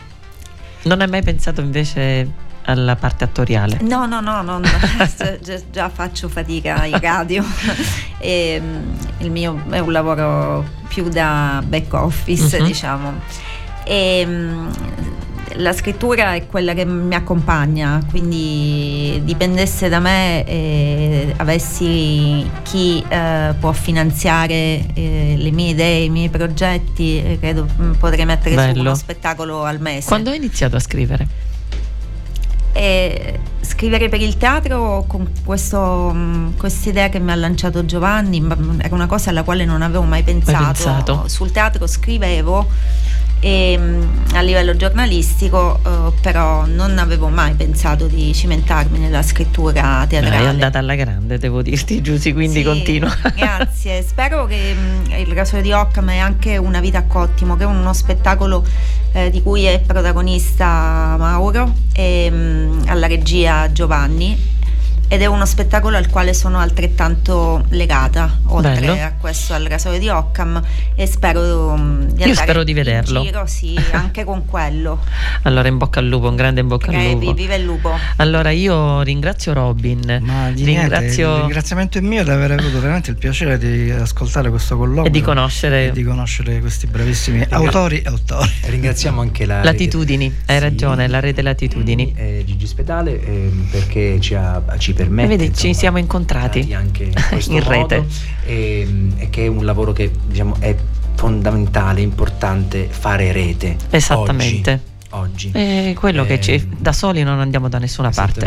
Non 0.85 1.03
hai 1.03 1.09
mai 1.09 1.23
pensato 1.23 1.61
invece 1.61 2.27
alla 2.65 2.97
parte 2.97 3.25
attoriale? 3.25 3.81
no, 3.83 4.07
no, 4.07 4.23
no, 4.23 4.41
non- 4.41 4.63
già, 5.43 5.61
già 5.71 5.89
faccio 5.91 6.31
fatica 6.31 6.87
in 6.87 6.99
radio. 6.99 7.45
E, 8.21 8.61
mm, 8.61 8.95
il 9.19 9.31
mio 9.31 9.63
è 9.69 9.79
un 9.79 9.93
lavoro 9.93 10.65
più 10.89 11.09
da 11.11 11.63
back 11.65 11.93
office, 11.93 12.59
Mhm. 12.59 12.67
diciamo. 12.67 13.13
E, 13.85 14.25
mm, 14.27 14.69
la 15.57 15.73
scrittura 15.73 16.35
è 16.35 16.47
quella 16.47 16.75
che 16.75 16.85
mi 16.85 17.15
accompagna, 17.15 18.01
quindi 18.09 19.21
dipendesse 19.25 19.89
da 19.89 19.99
me 19.99 20.45
e 20.47 21.35
avessi 21.37 22.49
chi 22.63 23.05
eh, 23.09 23.55
può 23.59 23.73
finanziare 23.73 24.87
eh, 24.95 25.35
le 25.37 25.51
mie 25.51 25.71
idee, 25.71 26.05
i 26.05 26.11
miei 26.11 26.29
progetti, 26.29 27.23
eh, 27.23 27.39
credo 27.39 27.67
mm, 27.81 27.93
potrei 27.93 28.25
mettere 28.25 28.55
Bello. 28.55 28.81
uno 28.81 28.95
spettacolo 28.95 29.65
al 29.65 29.81
mese. 29.81 30.07
Quando 30.07 30.31
hai 30.31 30.37
iniziato 30.37 30.77
a 30.77 30.81
scrivere? 30.81 31.27
E 32.73 33.41
scrivere 33.61 34.09
per 34.09 34.21
il 34.21 34.37
teatro 34.37 35.05
con 35.07 35.23
mh, 35.23 36.57
questa 36.57 36.89
idea 36.89 37.09
che 37.09 37.19
mi 37.19 37.33
ha 37.33 37.35
lanciato 37.35 37.85
Giovanni 37.85 38.41
ma, 38.41 38.55
mh, 38.55 38.81
era 38.83 38.95
una 38.95 39.07
cosa 39.07 39.31
alla 39.31 39.43
quale 39.43 39.65
non 39.65 39.83
avevo 39.83 40.03
mai 40.03 40.23
pensato. 40.23 40.65
pensato. 40.65 41.29
Sul 41.29 41.51
teatro 41.51 41.87
scrivevo 41.87 42.67
e, 43.41 43.79
mh, 43.79 44.35
a 44.35 44.41
livello 44.41 44.77
giornalistico, 44.77 45.79
eh, 45.85 46.13
però 46.21 46.67
non 46.67 46.99
avevo 46.99 47.29
mai 47.29 47.55
pensato 47.55 48.07
di 48.07 48.33
cimentarmi 48.35 48.99
nella 48.99 49.23
scrittura 49.23 50.05
teatrale. 50.09 50.45
è 50.45 50.49
andata 50.49 50.79
alla 50.79 50.95
grande, 50.95 51.39
devo 51.39 51.63
dirti 51.63 52.01
Giussi, 52.01 52.33
quindi 52.33 52.59
Sì, 52.59 52.65
continua. 52.65 53.17
Grazie, 53.37 54.03
spero 54.03 54.47
che 54.47 54.75
mh, 54.75 55.19
il 55.21 55.27
rasoio 55.35 55.63
di 55.63 55.73
Occam 55.73 56.11
è 56.11 56.19
anche 56.19 56.57
una 56.57 56.81
vita 56.81 56.99
a 56.99 57.03
cottimo, 57.05 57.57
che 57.57 57.63
è 57.63 57.67
uno 57.67 57.93
spettacolo 57.93 58.65
eh, 59.13 59.31
di 59.31 59.43
cui 59.43 59.65
è 59.65 59.81
protagonista 59.81 61.17
Mauro 61.19 61.73
e 61.93 62.31
mh, 62.31 62.85
alla 62.87 63.07
regia 63.07 63.71
Giovanni. 63.73 64.57
Ed 65.09 65.23
è 65.23 65.27
uno 65.27 65.47
spettacolo 65.47 65.97
al 65.97 66.09
quale 66.09 66.35
sono 66.35 66.59
altrettanto 66.59 67.65
legata, 67.71 68.39
oltre 68.47 68.75
Bello. 68.81 68.93
a 68.93 69.13
questo 69.19 69.55
al 69.55 69.65
rasoio 69.65 69.99
di 69.99 70.09
Occam 70.09 70.63
e 70.95 71.07
spero 71.07 71.77
mm, 71.77 72.01
di 72.01 72.23
andare 72.23 72.35
spero 72.35 72.63
di 72.65 72.73
vederlo. 72.75 73.23
giro, 73.23 73.47
sì, 73.47 73.75
anche 73.93 74.25
con 74.25 74.45
quello. 74.45 75.01
Allora, 75.43 75.69
in 75.69 75.79
bocca 75.79 76.01
al 76.01 76.07
lupo, 76.09 76.29
un 76.29 76.37
grande 76.37 76.61
in 76.61 76.69
bocca 76.69 76.89
al 76.89 76.95
Crepi, 76.95 77.13
lupo. 77.27 77.33
viva 77.35 77.55
il 77.55 77.65
lupo. 77.65 77.91
Allora, 78.17 78.51
io 78.51 79.01
ringrazio 79.03 79.53
Robin, 79.55 80.21
Ma 80.23 80.51
di 80.51 80.65
niente, 80.65 80.81
ringrazio 80.97 81.35
il 81.37 81.41
ringraziamento 81.43 81.99
è 81.99 82.01
mio 82.01 82.23
di 82.25 82.31
aver 82.31 82.51
avuto 82.53 82.81
veramente 82.81 83.11
il 83.11 83.17
piacere 83.17 83.57
di 83.59 83.91
ascoltare 83.91 84.51
questo 84.51 84.77
colloquio 84.77 85.07
e 85.07 85.11
di 85.11 85.21
conoscere 85.23 85.87
e 85.89 85.93
di 85.93 86.03
conoscere 86.03 86.61
questi 86.61 86.87
bravissimi 86.87 87.47
autori 87.49 88.03
e 88.03 88.09
autori. 88.09 88.51
Ringraziamo 88.67 89.21
anche 89.21 89.47
la 89.47 89.63
Latitudini, 89.65 90.27
hai 90.47 90.57
Sì. 90.57 90.63
ragione, 90.63 91.09
la 91.09 91.21
rete 91.21 91.41
Latitudini. 91.43 92.13
eh, 92.17 92.43
Gigi 92.47 92.67
Spedale 92.67 93.25
ehm, 93.25 93.69
perché 93.71 94.19
ci, 94.21 94.35
ha, 94.35 94.63
ci 94.79 94.93
permette 95.05 95.29
Vedi, 95.37 95.45
ci 95.45 95.51
insomma, 95.69 95.75
siamo 95.75 95.99
incontrati 95.99 96.75
anche 96.75 97.05
in 97.05 97.13
in 97.55 97.63
rete. 97.69 98.07
e, 98.45 98.89
e 99.17 99.31
che 99.31 99.45
è 99.45 99.47
un 99.47 99.65
lavoro 99.65 99.93
che 99.93 100.11
diciamo 100.27 100.57
è 100.59 100.75
fondamentale, 101.15 102.01
importante 102.01 102.87
fare 102.91 103.33
rete 103.33 103.77
Esattamente. 103.91 104.81
oggi, 105.11 105.51
oggi. 105.51 105.91
È 105.91 105.95
quello 105.97 106.25
che 106.25 106.41
ci, 106.41 106.53
Ehm, 106.53 106.77
da 106.79 106.93
soli 106.93 107.23
non 107.23 107.39
andiamo 107.41 107.69
da 107.69 107.79
nessuna 107.79 108.11
parte. 108.11 108.47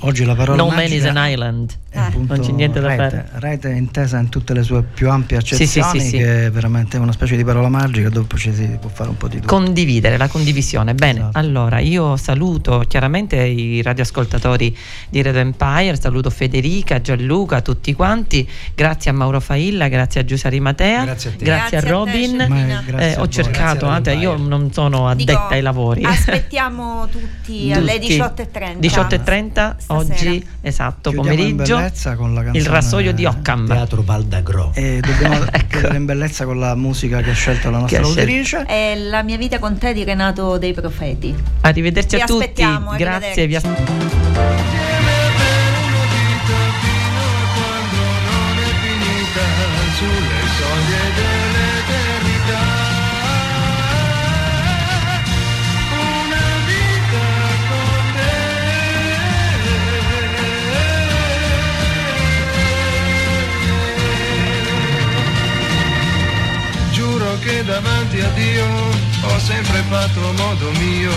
Oggi 0.00 0.24
la 0.24 0.34
parola 0.36 0.62
No 0.62 0.68
man 0.68 0.92
is 0.92 1.04
an 1.04 1.16
island. 1.18 1.72
è 1.90 1.98
appunto 1.98 2.36
non 2.36 2.44
c'è 2.44 2.52
niente 2.52 2.78
da 2.80 2.86
rete, 2.88 3.26
fare. 3.26 3.28
rete 3.40 3.70
intesa 3.70 4.18
in 4.18 4.28
tutte 4.28 4.54
le 4.54 4.62
sue 4.62 4.82
più 4.82 5.10
ampie 5.10 5.40
Sì, 5.40 5.66
sì, 5.66 5.80
accezioni 5.80 6.00
sì, 6.00 6.08
sì. 6.10 6.16
che 6.18 6.46
è 6.46 6.50
veramente 6.52 6.98
una 6.98 7.10
specie 7.10 7.34
di 7.36 7.42
parola 7.42 7.68
magica 7.68 8.08
dove 8.08 8.26
poi 8.28 8.38
ci 8.38 8.54
si 8.54 8.64
può 8.80 8.88
fare 8.90 9.08
un 9.08 9.16
po' 9.16 9.26
di 9.26 9.40
tutto. 9.40 9.48
Condividere, 9.52 10.16
la 10.16 10.28
condivisione. 10.28 10.94
Bene, 10.94 11.18
Esatto. 11.18 11.38
allora 11.38 11.80
io 11.80 12.16
saluto 12.16 12.84
chiaramente 12.86 13.36
i 13.36 13.82
radioascoltatori 13.82 14.76
di 15.08 15.20
Radio 15.22 15.40
Empire, 15.40 15.98
saluto 16.00 16.30
Federica, 16.30 17.00
Gianluca, 17.00 17.60
tutti 17.60 17.92
quanti. 17.94 18.48
Grazie 18.76 19.10
a 19.10 19.14
Mauro 19.14 19.40
Failla, 19.40 19.88
grazie 19.88 20.20
a 20.20 20.24
Giuseppe 20.24 20.60
Matea, 20.60 21.04
Grazie 21.04 21.30
a 21.30 21.32
te. 21.36 21.44
grazie 21.44 21.56
a 21.56 21.68
Grazie 21.68 21.76
a 21.78 21.80
te, 21.80 21.88
Robin. 21.88 22.40
Eh, 22.40 22.82
grazie 22.86 23.08
Eh, 23.08 23.10
a 23.10 23.14
ho 23.14 23.18
voi. 23.24 23.30
cercato, 23.30 23.86
Grazie 23.86 24.12
a 24.12 24.14
eh, 24.14 24.18
io 24.18 24.36
non 24.36 24.72
sono 24.72 25.08
addetta 25.08 25.32
Dico, 25.32 25.46
ai 25.48 25.60
lavori. 25.62 26.04
Aspettiamo 26.04 27.08
tutti 27.10 27.72
alle 27.72 27.98
Tutti. 27.98 28.16
18.30. 28.18 28.78
18.30 28.78 29.76
Stasera. 29.87 29.87
Oggi, 29.88 30.46
esatto, 30.60 31.10
Chiudiamo 31.10 31.38
in 31.40 31.56
pomeriggio. 31.56 31.76
bellezza 31.76 32.14
con 32.16 32.34
la 32.34 32.44
Il 32.52 32.66
rasoio 32.66 33.12
di 33.12 33.24
Occam. 33.24 33.66
Teatro 33.66 34.02
Val 34.02 34.24
d'Agro. 34.24 34.70
E 34.74 35.00
dobbiamo 35.00 35.44
Ecco. 35.50 35.66
chiudere 35.78 35.96
in 35.96 36.04
bellezza 36.04 36.44
con 36.44 36.58
la 36.58 36.74
musica 36.74 37.20
che 37.20 37.30
ha 37.30 37.34
scelto 37.34 37.70
la 37.70 37.78
nostra 37.78 38.00
autrice. 38.02 38.64
È 38.64 38.94
la 38.96 39.22
mia 39.22 39.36
vita 39.36 39.58
con 39.58 39.76
te 39.78 39.92
di 39.92 40.04
Renato 40.04 40.58
dei 40.58 40.72
Profeti. 40.72 41.34
Arrivederci 41.62 42.16
Vi 42.16 42.22
a 42.22 42.26
tutti. 42.26 42.42
aspettiamo, 42.42 42.94
Grazie, 42.96 43.46
vi 43.46 43.56
aspettiamo. 43.56 44.67
Davanti 67.62 68.20
a 68.20 68.28
Dio 68.28 68.66
ho 69.22 69.38
sempre 69.38 69.82
fatto 69.88 70.32
modo 70.36 70.70
mio 70.72 71.12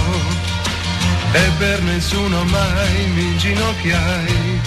e 1.34 1.52
per 1.58 1.82
nessuno 1.84 2.44
mai 2.46 3.08
mi 3.14 3.22
inginocchiai. 3.22 4.62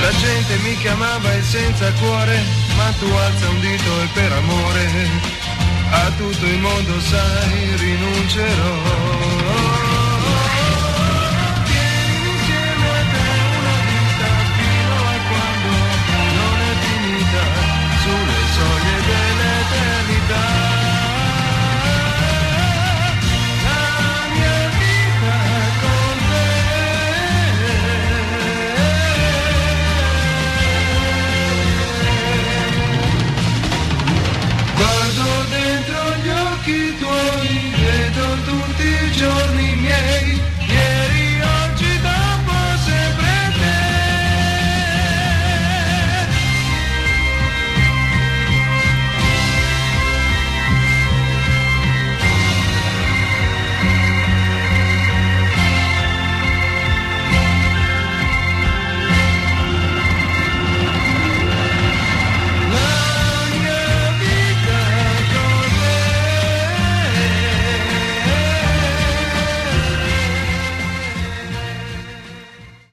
La 0.00 0.10
gente 0.10 0.56
mi 0.62 0.76
chiamava 0.78 1.32
il 1.34 1.44
senza 1.44 1.92
cuore, 2.00 2.42
ma 2.76 2.92
tu 2.98 3.06
alza 3.06 3.48
un 3.48 3.60
dito 3.60 4.02
e 4.02 4.06
per 4.12 4.32
amore 4.32 5.08
a 5.90 6.10
tutto 6.16 6.46
il 6.46 6.58
mondo 6.58 7.00
sai 7.00 7.76
rinuncerò. 7.76 9.83